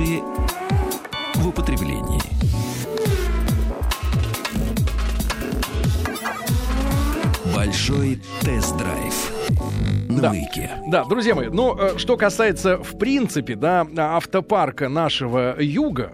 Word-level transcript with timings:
Лучшие 0.00 0.22
в 1.34 1.48
употреблении. 1.48 2.20
Большой 7.54 8.18
тест-драйв 8.40 9.32
на 10.08 10.22
Да. 10.22 10.28
маяке. 10.30 10.70
Да, 10.88 11.04
друзья 11.04 11.34
мои, 11.34 11.48
ну, 11.48 11.76
э, 11.76 11.98
что 11.98 12.16
касается, 12.16 12.78
в 12.78 12.98
принципе, 12.98 13.56
да, 13.56 13.86
автопарка 13.94 14.88
нашего 14.88 15.60
юга, 15.60 16.12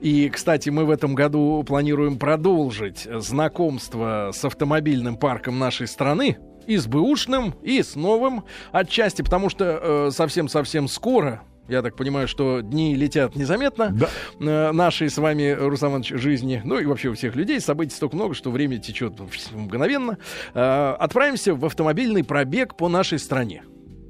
и, 0.00 0.28
кстати, 0.30 0.70
мы 0.70 0.84
в 0.84 0.90
этом 0.90 1.14
году 1.14 1.62
планируем 1.66 2.18
продолжить 2.18 3.06
знакомство 3.18 4.30
с 4.32 4.44
автомобильным 4.44 5.16
парком 5.16 5.60
нашей 5.60 5.86
страны, 5.86 6.38
и 6.66 6.76
с 6.76 6.86
бэушным, 6.88 7.54
и 7.62 7.82
с 7.82 7.94
новым 7.94 8.44
отчасти, 8.72 9.22
потому 9.22 9.48
что 9.48 9.64
э, 9.80 10.10
совсем-совсем 10.10 10.88
скоро, 10.88 11.42
я 11.68 11.82
так 11.82 11.96
понимаю, 11.96 12.26
что 12.28 12.60
дни 12.60 12.94
летят 12.96 13.36
незаметно 13.36 13.90
Да. 13.92 14.08
э, 14.40 14.72
нашей 14.72 15.10
с 15.10 15.18
вами, 15.18 15.52
Руслан 15.52 15.90
Иванович, 15.92 16.10
жизни, 16.20 16.60
ну 16.64 16.78
и 16.78 16.86
вообще 16.86 17.08
у 17.10 17.14
всех 17.14 17.36
людей, 17.36 17.60
событий 17.60 17.94
столько 17.94 18.16
много, 18.16 18.34
что 18.34 18.50
время 18.50 18.78
течет 18.78 19.14
мгновенно. 19.52 20.18
Э, 20.54 20.96
Отправимся 20.98 21.54
в 21.54 21.64
автомобильный 21.64 22.24
пробег 22.24 22.74
по 22.76 22.88
нашей 22.88 23.18
стране. 23.18 23.62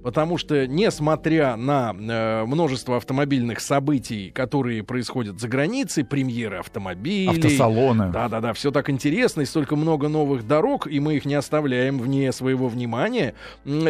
Потому 0.03 0.39
что, 0.39 0.67
несмотря 0.67 1.57
на 1.57 1.95
э, 1.99 2.45
множество 2.45 2.97
автомобильных 2.97 3.61
событий, 3.61 4.31
которые 4.31 4.83
происходят 4.85 5.41
за 5.41 5.49
границей, 5.49 6.05
премьеры 6.05 6.59
автомобилей, 6.59 7.29
Автосалоны. 7.29 8.11
да, 8.11 8.29
да, 8.29 8.41
да, 8.41 8.53
все 8.53 8.71
так 8.71 8.91
интересно, 8.91 9.41
и 9.43 9.45
столько 9.45 9.77
много 9.77 10.09
новых 10.09 10.47
дорог, 10.47 10.87
и 10.87 11.01
мы 11.01 11.17
их 11.17 11.25
не 11.25 11.35
оставляем 11.35 11.99
вне 11.99 12.31
своего 12.33 12.69
внимания. 12.69 13.35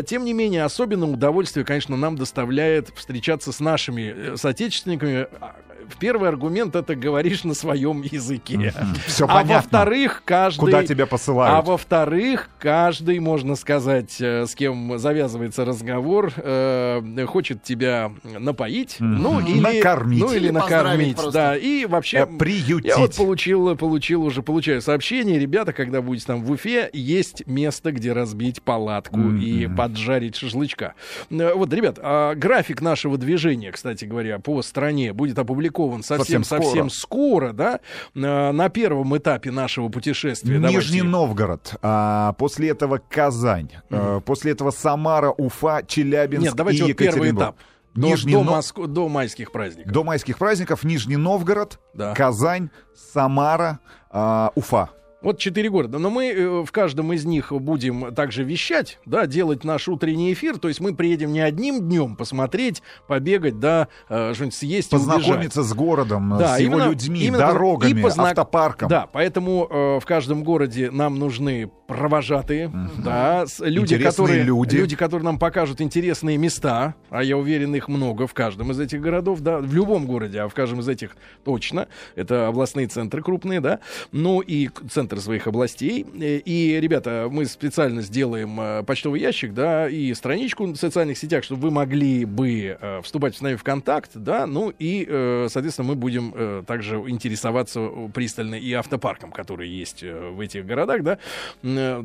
Тем 0.06 0.24
не 0.24 0.32
менее, 0.32 0.64
особенное 0.64 1.08
удовольствие, 1.08 1.64
конечно, 1.64 1.96
нам 1.96 2.16
доставляет 2.16 2.90
встречаться 2.94 3.52
с 3.52 3.60
нашими 3.60 4.14
э, 4.16 4.36
соотечественниками. 4.36 5.26
А, 5.40 5.56
Первый 5.98 6.28
аргумент 6.28 6.76
это 6.76 6.94
говоришь 6.94 7.44
на 7.44 7.54
своем 7.54 8.02
языке. 8.02 8.74
Все 9.06 9.24
а 9.24 9.28
понятно. 9.28 9.54
во-вторых, 9.54 10.22
каждый... 10.24 10.60
Куда 10.60 10.84
тебя 10.84 11.04
А 11.04 11.06
посылают? 11.06 11.66
во-вторых, 11.66 12.50
каждый, 12.58 13.18
можно 13.20 13.54
сказать, 13.56 14.20
э, 14.20 14.46
с 14.46 14.54
кем 14.54 14.98
завязывается 14.98 15.64
разговор, 15.64 15.97
э, 16.36 17.26
хочет 17.26 17.62
тебя 17.62 18.12
напоить, 18.24 18.96
ну 19.00 19.40
или 19.40 19.60
Накормить. 19.60 20.20
ну 20.20 20.32
или 20.32 20.50
накормить, 20.50 21.16
просто. 21.16 21.32
да, 21.32 21.56
и 21.56 21.86
вообще. 21.86 22.18
Э, 22.18 22.26
приютить. 22.26 22.88
Я 22.88 22.98
вот 22.98 23.14
получил, 23.16 23.76
получил 23.76 24.24
уже, 24.24 24.42
получаю 24.42 24.80
сообщение, 24.82 25.38
ребята, 25.38 25.72
когда 25.72 26.02
будете 26.02 26.26
там 26.26 26.44
в 26.44 26.50
Уфе, 26.50 26.90
есть 26.92 27.46
место, 27.46 27.92
где 27.92 28.12
разбить 28.12 28.62
палатку 28.62 29.20
и 29.30 29.66
поджарить 29.68 30.36
шашлычка. 30.36 30.94
Э, 31.30 31.54
Вот, 31.54 31.72
ребят, 31.72 31.98
а 32.00 32.34
график 32.34 32.80
нашего 32.80 33.18
движения, 33.18 33.72
кстати 33.72 34.04
говоря, 34.04 34.38
по 34.38 34.62
стране 34.62 35.12
будет 35.12 35.38
опубликован 35.38 36.02
совсем, 36.02 36.44
Совсем 36.44 36.62
совсем 36.68 36.90
скоро, 36.90 37.52
да, 37.52 37.80
э, 38.14 38.50
на 38.52 38.68
первом 38.68 39.16
этапе 39.16 39.50
нашего 39.50 39.88
путешествия. 39.88 40.58
Нижний 40.58 40.98
Давайте. 40.98 41.02
Новгород, 41.04 41.74
а, 41.82 42.32
после 42.34 42.70
этого 42.70 43.00
Казань, 43.08 43.70
а, 43.90 44.20
после 44.20 44.52
этого 44.52 44.70
Самара, 44.70 45.30
Уфа, 45.30 45.82
Челябинск 45.88 46.44
Нет, 46.44 46.54
давайте 46.54 46.78
и 46.80 46.82
вот 46.88 46.96
первый 46.96 47.30
этап. 47.32 47.56
До, 47.94 48.06
Нижний 48.06 48.32
до, 48.34 48.44
Но- 48.44 48.58
Моск- 48.58 48.86
до 48.86 49.08
майских 49.08 49.50
праздников. 49.50 49.92
До 49.92 50.04
майских 50.04 50.38
праздников 50.38 50.84
Нижний 50.84 51.16
Новгород, 51.16 51.80
Да. 51.94 52.14
Казань, 52.14 52.70
Самара, 52.94 53.80
а, 54.10 54.52
Уфа. 54.54 54.90
Вот 55.20 55.38
четыре 55.38 55.68
города. 55.68 55.98
Но 55.98 56.10
мы 56.10 56.26
э, 56.28 56.62
в 56.64 56.70
каждом 56.70 57.12
из 57.12 57.24
них 57.24 57.50
будем 57.52 58.14
также 58.14 58.44
вещать, 58.44 59.00
да, 59.04 59.26
делать 59.26 59.64
наш 59.64 59.88
утренний 59.88 60.32
эфир. 60.32 60.58
То 60.58 60.68
есть 60.68 60.78
мы 60.78 60.94
приедем 60.94 61.32
не 61.32 61.40
одним 61.40 61.80
днем 61.88 62.14
посмотреть, 62.14 62.82
побегать, 63.08 63.58
да, 63.58 63.88
э, 64.08 64.32
что-нибудь 64.34 64.54
съесть 64.54 64.92
и 64.92 64.96
убежать. 64.96 65.16
Познакомиться 65.16 65.62
с 65.64 65.74
городом, 65.74 66.36
Да, 66.38 66.56
с 66.56 66.60
его 66.60 66.76
именно- 66.76 66.88
людьми, 66.90 67.20
именно 67.20 67.38
дорогами, 67.38 67.98
и 67.98 68.02
познак- 68.02 68.28
автопарком. 68.38 68.88
Да, 68.88 69.08
поэтому 69.12 69.66
э, 69.68 69.98
в 70.00 70.06
каждом 70.06 70.44
городе 70.44 70.88
нам 70.92 71.18
нужны 71.18 71.68
провожатые, 71.88 72.70
да, 72.98 73.44
с- 73.46 73.58
люди, 73.60 73.94
Интересные 73.94 74.10
которые, 74.10 74.42
люди. 74.44 74.94
которые 74.94 75.24
нам 75.24 75.38
покажут 75.40 75.80
интересные 75.80 76.36
места, 76.36 76.94
а 77.10 77.24
я 77.24 77.36
уверен, 77.36 77.74
их 77.74 77.88
много 77.88 78.26
в 78.28 78.34
каждом 78.34 78.70
из 78.70 78.78
этих 78.78 79.00
городов, 79.00 79.40
да, 79.40 79.58
в 79.58 79.74
любом 79.74 80.06
городе, 80.06 80.42
а 80.42 80.48
в 80.48 80.54
каждом 80.54 80.78
из 80.80 80.88
этих 80.88 81.16
точно. 81.44 81.88
Это 82.14 82.46
областные 82.46 82.86
центры 82.86 83.20
крупные, 83.22 83.60
да, 83.60 83.80
ну 84.12 84.40
и 84.40 84.68
к- 84.68 84.82
центры 85.08 85.20
своих 85.20 85.46
областей. 85.46 86.04
Э, 86.20 86.40
И, 86.44 86.78
ребята, 86.80 87.28
мы 87.30 87.46
специально 87.46 88.02
сделаем 88.02 88.60
э, 88.60 88.82
почтовый 88.84 89.20
ящик, 89.20 89.54
да, 89.54 89.88
и 89.88 90.12
страничку 90.14 90.66
в 90.66 90.76
социальных 90.76 91.16
сетях, 91.16 91.44
чтобы 91.44 91.62
вы 91.62 91.70
могли 91.70 92.24
бы 92.26 92.76
э, 92.80 93.00
вступать 93.02 93.34
с 93.36 93.40
нами 93.40 93.56
в 93.56 93.62
контакт, 93.64 94.10
да, 94.14 94.46
ну 94.46 94.72
и, 94.78 95.06
соответственно, 95.48 95.88
мы 95.88 95.94
будем 95.94 96.64
также 96.66 96.96
интересоваться 96.96 97.88
пристально 98.12 98.56
и 98.56 98.72
автопарком, 98.72 99.30
который 99.32 99.68
есть 99.68 100.02
в 100.02 100.40
этих 100.40 100.66
городах, 100.66 101.02
да. 101.02 101.18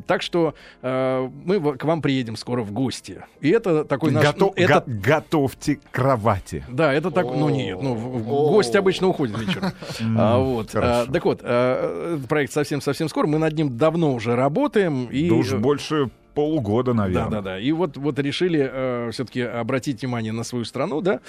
Так 0.08 0.22
что 0.22 0.54
мы 0.82 1.78
к 1.78 1.84
вам 1.84 2.02
приедем 2.02 2.36
скоро 2.36 2.62
в 2.64 2.72
гости. 2.72 3.22
И 3.42 3.50
это 3.50 3.84
такой 3.84 4.12
наш... 4.12 4.26
Гото- 4.26 4.40
ну, 4.40 4.54
это 4.56 4.84
го- 4.86 4.94
готовьте 5.04 5.80
кровати. 5.92 6.64
да, 6.70 6.94
это 6.94 7.12
так, 7.12 7.26
ну 7.26 7.50
нет, 7.50 7.80
ну 7.82 7.96
гость 7.96 8.76
обычно 8.76 9.08
уходит 9.08 9.38
вечером. 9.40 9.72
А, 10.18 10.38
вот, 10.40 10.70
а, 10.74 11.06
так 11.06 11.26
вот, 11.26 11.40
а, 11.44 12.20
проект 12.30 12.54
совсем-совсем 12.54 12.93
скоро, 12.94 13.28
мы 13.28 13.38
над 13.38 13.54
ним 13.54 13.78
давно 13.78 14.14
уже 14.14 14.36
работаем 14.36 15.06
и. 15.06 15.30
Да 15.30 15.36
уж 15.36 15.54
э, 15.54 15.58
больше 15.58 16.10
полугода, 16.34 16.94
да, 16.94 17.04
наверное. 17.04 17.30
да, 17.30 17.42
да. 17.42 17.60
И 17.60 17.72
вот, 17.72 17.96
вот 17.96 18.18
решили 18.18 19.12
все-таки 19.12 19.42
обратить 19.42 20.02
внимание 20.02 20.32
на 20.32 20.44
свою 20.44 20.66
страну, 20.66 21.00
да, 21.00 21.20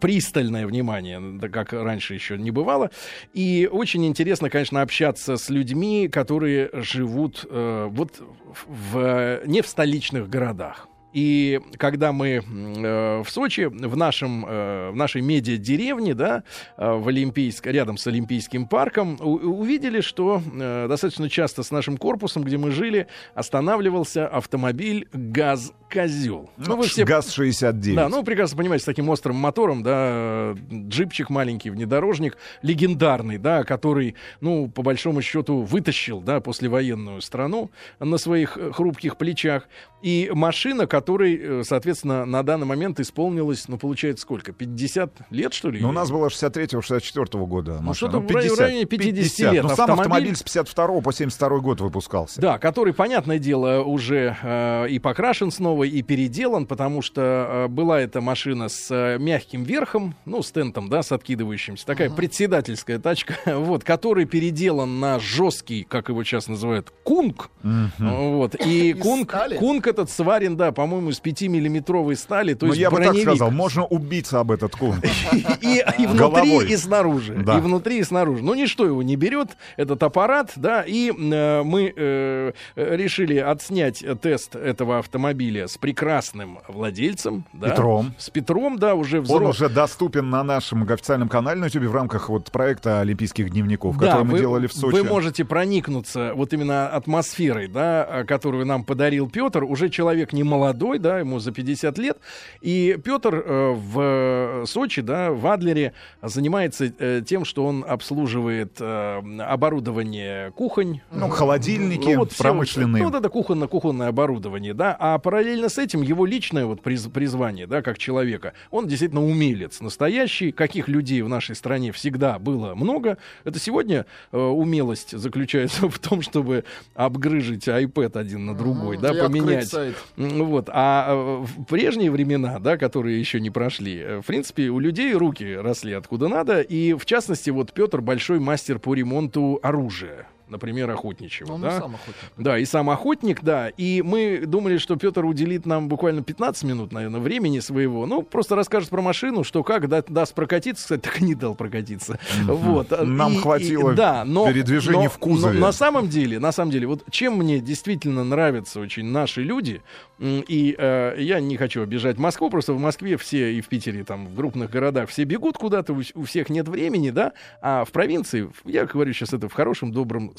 пристальное 0.00 0.66
внимание, 0.66 1.20
да, 1.20 1.48
как 1.48 1.74
раньше 1.74 2.14
еще 2.14 2.38
не 2.38 2.50
бывало. 2.50 2.90
И 3.34 3.68
очень 3.70 4.06
интересно, 4.06 4.48
конечно, 4.48 4.80
общаться 4.80 5.36
с 5.36 5.50
людьми, 5.50 6.08
которые 6.08 6.70
живут 6.72 7.44
э, 7.48 7.88
вот 7.90 8.22
в, 8.66 9.42
не 9.44 9.60
в 9.60 9.66
столичных 9.66 10.30
городах. 10.30 10.88
И 11.14 11.60
когда 11.78 12.12
мы 12.12 12.42
э, 12.44 13.22
в 13.22 13.30
Сочи, 13.30 13.62
в, 13.66 13.96
нашем, 13.96 14.44
э, 14.46 14.90
в 14.90 14.96
нашей 14.96 15.22
медиа-деревне, 15.22 16.14
да, 16.14 16.42
э, 16.76 16.92
в 16.92 17.08
Олимпийск, 17.08 17.66
рядом 17.68 17.96
с 17.96 18.06
Олимпийским 18.06 18.66
парком, 18.66 19.16
у- 19.20 19.36
увидели, 19.60 20.00
что 20.00 20.42
э, 20.52 20.86
достаточно 20.88 21.28
часто 21.30 21.62
с 21.62 21.70
нашим 21.70 21.96
корпусом, 21.96 22.42
где 22.42 22.58
мы 22.58 22.72
жили, 22.72 23.06
останавливался 23.34 24.26
автомобиль 24.26 25.06
«ГАЗ-козел». 25.12 26.50
Ну, 26.56 26.76
вы 26.76 26.86
все 26.86 27.04
ГАЗ-69. 27.04 27.94
да, 27.94 28.08
ну, 28.08 28.24
прекрасно 28.24 28.56
понимаете, 28.58 28.82
с 28.82 28.86
таким 28.86 29.08
острым 29.08 29.36
мотором, 29.36 29.82
да, 29.84 30.54
джипчик 30.72 31.30
маленький, 31.30 31.70
внедорожник, 31.70 32.36
легендарный, 32.62 33.38
да, 33.38 33.62
который, 33.62 34.16
ну, 34.40 34.68
по 34.68 34.82
большому 34.82 35.22
счету, 35.22 35.60
вытащил, 35.62 36.20
да, 36.20 36.40
послевоенную 36.40 37.20
страну 37.20 37.70
на 38.00 38.18
своих 38.18 38.56
э, 38.58 38.72
хрупких 38.72 39.16
плечах. 39.16 39.68
И 40.02 40.30
машина, 40.34 40.86
которой, 40.86 41.03
э, 41.08 41.62
соответственно, 41.64 42.24
на 42.24 42.42
данный 42.42 42.66
момент 42.66 43.00
исполнилось, 43.00 43.68
ну, 43.68 43.78
получается, 43.78 44.22
сколько? 44.22 44.52
50 44.52 45.12
лет, 45.30 45.52
что 45.54 45.70
ли? 45.70 45.80
Ну, 45.80 45.88
у 45.88 45.92
нас 45.92 46.10
было 46.10 46.28
63-64 46.28 47.46
года 47.46 47.72
машина. 47.80 47.94
что-то 47.94 48.18
в 48.20 48.30
районе- 48.30 48.54
в 48.54 48.58
районе 48.58 48.84
50 48.84 49.52
лет 49.52 49.62
Ну, 49.62 49.68
сам 49.70 49.80
автомобиль. 49.90 50.02
автомобиль 50.02 50.36
с 50.36 50.42
52 50.42 51.00
по 51.00 51.12
72 51.12 51.58
год 51.60 51.80
выпускался. 51.80 52.40
Да, 52.40 52.58
который, 52.58 52.92
понятное 52.94 53.38
дело, 53.38 53.82
уже 53.82 54.36
э, 54.42 54.88
и 54.88 54.98
покрашен 54.98 55.50
снова, 55.50 55.84
и 55.84 56.02
переделан, 56.02 56.66
потому 56.66 57.02
что 57.02 57.20
э, 57.66 57.68
была 57.68 58.00
эта 58.00 58.20
машина 58.20 58.68
с 58.68 58.88
э, 58.90 59.18
мягким 59.18 59.64
верхом, 59.64 60.14
ну, 60.24 60.42
с 60.42 60.50
тентом, 60.50 60.88
да, 60.88 61.02
с 61.02 61.12
откидывающимся, 61.12 61.84
такая 61.86 62.10
председательская 62.10 62.98
тачка, 62.98 63.36
вот, 63.58 63.84
который 63.84 64.24
переделан 64.24 65.00
на 65.00 65.18
жесткий, 65.18 65.84
как 65.84 66.08
его 66.08 66.22
сейчас 66.24 66.48
называют, 66.48 66.92
кунг, 67.02 67.50
вот, 67.98 68.54
и 68.54 68.92
кунг, 68.94 69.30
стали? 69.30 69.56
кунг 69.58 69.86
этот 69.86 70.10
сварен, 70.10 70.56
да, 70.56 70.72
по-моему, 70.72 70.93
из 71.08 71.20
5-миллиметровой 71.20 72.16
стали, 72.16 72.54
то 72.54 72.66
Ну, 72.66 72.72
есть 72.72 72.80
я 72.82 72.90
бы 72.90 72.98
так 72.98 73.16
сказал, 73.16 73.50
можно 73.50 73.84
убиться 73.84 74.40
об 74.40 74.50
этот 74.50 74.74
кун. 74.76 74.96
И, 75.60 75.82
и 75.98 76.06
внутри, 76.06 76.18
Головой. 76.18 76.70
и 76.70 76.76
снаружи. 76.76 77.34
Да. 77.44 77.58
И 77.58 77.60
внутри, 77.60 77.98
и 77.98 78.02
снаружи. 78.04 78.42
Ну, 78.42 78.54
ничто 78.54 78.84
его 78.86 79.02
не 79.02 79.16
берет, 79.16 79.56
этот 79.76 80.02
аппарат, 80.02 80.52
да, 80.56 80.82
и 80.86 81.10
э, 81.10 81.62
мы 81.62 81.92
э, 81.94 82.52
решили 82.76 83.36
отснять 83.38 84.04
тест 84.20 84.56
этого 84.56 84.98
автомобиля 84.98 85.66
с 85.68 85.76
прекрасным 85.78 86.58
владельцем. 86.68 87.46
Да, 87.52 87.70
Петром. 87.70 88.14
С 88.18 88.30
Петром, 88.30 88.78
да, 88.78 88.94
уже 88.94 89.18
Он 89.18 89.24
взрослым. 89.24 89.50
уже 89.50 89.68
доступен 89.68 90.30
на 90.30 90.42
нашем 90.44 90.82
официальном 90.90 91.28
канале 91.28 91.60
на 91.60 91.64
YouTube 91.66 91.84
в 91.84 91.94
рамках 91.94 92.28
вот 92.28 92.50
проекта 92.52 93.00
Олимпийских 93.00 93.50
дневников, 93.50 93.96
Да, 93.98 94.06
который 94.06 94.24
мы 94.24 94.32
вы, 94.32 94.38
делали 94.40 94.66
в 94.66 94.72
Сочи. 94.72 94.94
Вы 94.94 95.04
можете 95.04 95.44
проникнуться 95.44 96.32
вот 96.34 96.52
именно 96.52 96.88
атмосферой, 96.88 97.68
да, 97.68 98.24
которую 98.26 98.66
нам 98.66 98.84
подарил 98.84 99.28
Петр. 99.30 99.64
Уже 99.64 99.88
человек 99.88 100.32
не 100.32 100.42
молодой, 100.42 100.74
молодой, 100.84 100.98
да, 100.98 101.18
ему 101.18 101.38
за 101.38 101.52
50 101.52 101.98
лет. 101.98 102.18
И 102.60 102.98
Петр 103.02 103.34
э, 103.34 103.72
в 103.72 104.64
Сочи, 104.66 105.02
да, 105.02 105.30
в 105.32 105.46
Адлере 105.46 105.92
занимается 106.22 106.92
э, 106.98 107.22
тем, 107.26 107.44
что 107.44 107.66
он 107.66 107.84
обслуживает 107.86 108.76
э, 108.80 109.22
оборудование 109.40 110.52
кухонь. 110.52 111.00
Ну, 111.10 111.28
холодильники, 111.28 112.12
ну, 112.12 112.18
вот 112.18 112.36
промышленные. 112.36 112.94
Все, 112.94 113.04
ну, 113.04 113.10
вот 113.10 113.18
это 113.18 113.28
кухонное, 113.28 113.68
кухонное 113.68 114.08
оборудование, 114.08 114.74
да. 114.74 114.96
А 114.98 115.18
параллельно 115.18 115.68
с 115.68 115.78
этим 115.78 116.02
его 116.02 116.26
личное 116.26 116.66
вот 116.66 116.82
приз, 116.82 117.06
призвание, 117.12 117.66
да, 117.66 117.82
как 117.82 117.98
человека. 117.98 118.52
Он 118.70 118.86
действительно 118.86 119.24
умелец 119.24 119.80
настоящий. 119.80 120.52
Каких 120.52 120.88
людей 120.88 121.22
в 121.22 121.28
нашей 121.28 121.56
стране 121.56 121.92
всегда 121.92 122.38
было 122.38 122.74
много. 122.74 123.18
Это 123.44 123.58
сегодня 123.58 124.06
э, 124.32 124.38
умелость 124.38 125.16
заключается 125.16 125.88
в 125.88 125.98
том, 125.98 126.22
чтобы 126.22 126.64
обгрыжить 126.94 127.68
iPad 127.68 128.18
один 128.18 128.46
на 128.46 128.54
другой, 128.54 128.98
да, 128.98 129.14
поменять. 129.14 129.74
Вот. 130.16 130.63
А 130.72 131.06
э, 131.08 131.44
в 131.44 131.64
прежние 131.64 132.10
времена, 132.10 132.58
да, 132.58 132.76
которые 132.76 133.18
еще 133.18 133.40
не 133.40 133.50
прошли, 133.50 133.98
э, 133.98 134.20
в 134.20 134.26
принципе, 134.26 134.68
у 134.68 134.78
людей 134.78 135.12
руки 135.14 135.54
росли 135.56 135.92
откуда 135.92 136.28
надо. 136.28 136.60
И, 136.60 136.94
в 136.94 137.04
частности, 137.06 137.50
вот 137.50 137.72
Петр 137.72 138.00
большой 138.00 138.40
мастер 138.40 138.78
по 138.78 138.94
ремонту 138.94 139.58
оружия 139.62 140.26
например, 140.48 140.90
охотничьего. 140.90 141.52
Он 141.52 141.60
да? 141.60 141.80
сам 141.80 141.94
охотник. 141.94 142.32
Да, 142.36 142.58
и 142.58 142.64
сам 142.64 142.90
охотник, 142.90 143.42
да. 143.42 143.68
И 143.68 144.02
мы 144.02 144.44
думали, 144.46 144.78
что 144.78 144.96
Петр 144.96 145.24
уделит 145.24 145.66
нам 145.66 145.88
буквально 145.88 146.22
15 146.22 146.64
минут, 146.64 146.92
наверное, 146.92 147.20
времени 147.20 147.60
своего. 147.60 148.06
Ну, 148.06 148.22
просто 148.22 148.56
расскажет 148.56 148.90
про 148.90 149.00
машину, 149.00 149.44
что 149.44 149.62
как, 149.62 149.88
да, 149.88 150.02
даст 150.02 150.34
прокатиться. 150.34 150.84
Кстати, 150.84 151.00
так 151.00 151.20
и 151.20 151.24
не 151.24 151.34
дал 151.34 151.54
прокатиться. 151.54 152.18
Вот. 152.44 152.90
Нам 152.90 153.34
и, 153.34 153.38
хватило 153.38 153.92
и, 153.92 153.94
да, 153.94 154.24
но, 154.24 154.46
передвижений 154.46 155.04
но, 155.04 155.08
в 155.08 155.18
кузове. 155.18 155.58
Но 155.58 155.66
на 155.66 155.72
самом 155.72 156.08
деле, 156.08 156.38
на 156.38 156.52
самом 156.52 156.70
деле, 156.70 156.86
вот 156.86 157.04
чем 157.10 157.36
мне 157.36 157.60
действительно 157.60 158.24
нравятся 158.24 158.80
очень 158.80 159.04
наши 159.04 159.42
люди, 159.42 159.82
и 160.18 160.74
э, 160.78 161.16
я 161.18 161.40
не 161.40 161.56
хочу 161.56 161.82
обижать 161.82 162.18
Москву, 162.18 162.50
просто 162.50 162.72
в 162.72 162.78
Москве 162.78 163.16
все 163.16 163.52
и 163.54 163.60
в 163.60 163.68
Питере, 163.68 164.04
там, 164.04 164.26
в 164.26 164.36
крупных 164.36 164.70
городах 164.70 165.08
все 165.08 165.24
бегут 165.24 165.58
куда-то, 165.58 165.92
у, 165.92 166.02
у 166.14 166.24
всех 166.24 166.50
нет 166.50 166.68
времени, 166.68 167.10
да, 167.10 167.32
а 167.60 167.84
в 167.84 167.90
провинции, 167.90 168.50
я 168.64 168.86
говорю 168.86 169.12
сейчас 169.12 169.32
это 169.32 169.48
в 169.48 169.52
хорошем, 169.52 169.92
добром 169.92 170.32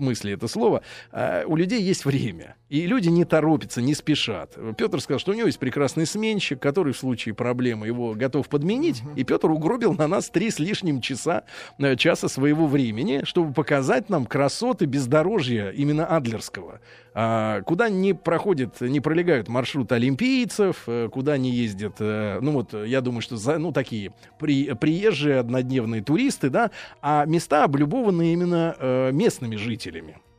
смысле 0.00 0.32
это 0.32 0.48
слово, 0.48 0.82
а, 1.12 1.44
у 1.46 1.56
людей 1.56 1.82
есть 1.82 2.04
время. 2.04 2.56
И 2.70 2.86
люди 2.86 3.08
не 3.08 3.24
торопятся, 3.24 3.82
не 3.82 3.94
спешат. 3.94 4.56
Петр 4.76 5.00
сказал, 5.00 5.18
что 5.18 5.32
у 5.32 5.34
него 5.34 5.48
есть 5.48 5.58
прекрасный 5.58 6.06
сменщик, 6.06 6.60
который 6.60 6.92
в 6.92 6.98
случае 6.98 7.34
проблемы 7.34 7.86
его 7.86 8.14
готов 8.14 8.48
подменить. 8.48 9.02
И 9.16 9.24
Петр 9.24 9.50
угробил 9.50 9.92
на 9.94 10.06
нас 10.06 10.30
три 10.30 10.50
с 10.50 10.60
лишним 10.60 11.00
часа, 11.00 11.42
э, 11.78 11.96
часа 11.96 12.28
своего 12.28 12.68
времени, 12.68 13.22
чтобы 13.24 13.52
показать 13.52 14.08
нам 14.08 14.24
красоты 14.24 14.86
бездорожья 14.86 15.70
именно 15.70 16.06
Адлерского. 16.06 16.80
А, 17.12 17.62
куда 17.62 17.88
не 17.88 18.14
проходит, 18.14 18.80
не 18.80 19.00
пролегают 19.00 19.48
маршруты 19.48 19.96
олимпийцев, 19.96 20.84
э, 20.86 21.08
куда 21.12 21.36
не 21.38 21.50
ездят, 21.50 21.96
э, 21.98 22.38
ну 22.40 22.52
вот, 22.52 22.72
я 22.72 23.00
думаю, 23.00 23.20
что 23.20 23.36
за, 23.36 23.58
ну 23.58 23.72
такие 23.72 24.12
при, 24.38 24.74
приезжие 24.74 25.40
однодневные 25.40 26.04
туристы, 26.04 26.50
да, 26.50 26.70
а 27.02 27.24
места 27.24 27.64
облюбованы 27.64 28.32
именно 28.32 29.10
местными 29.12 29.56
жителями. 29.56 29.89
les 29.90 30.02
miens. 30.02 30.29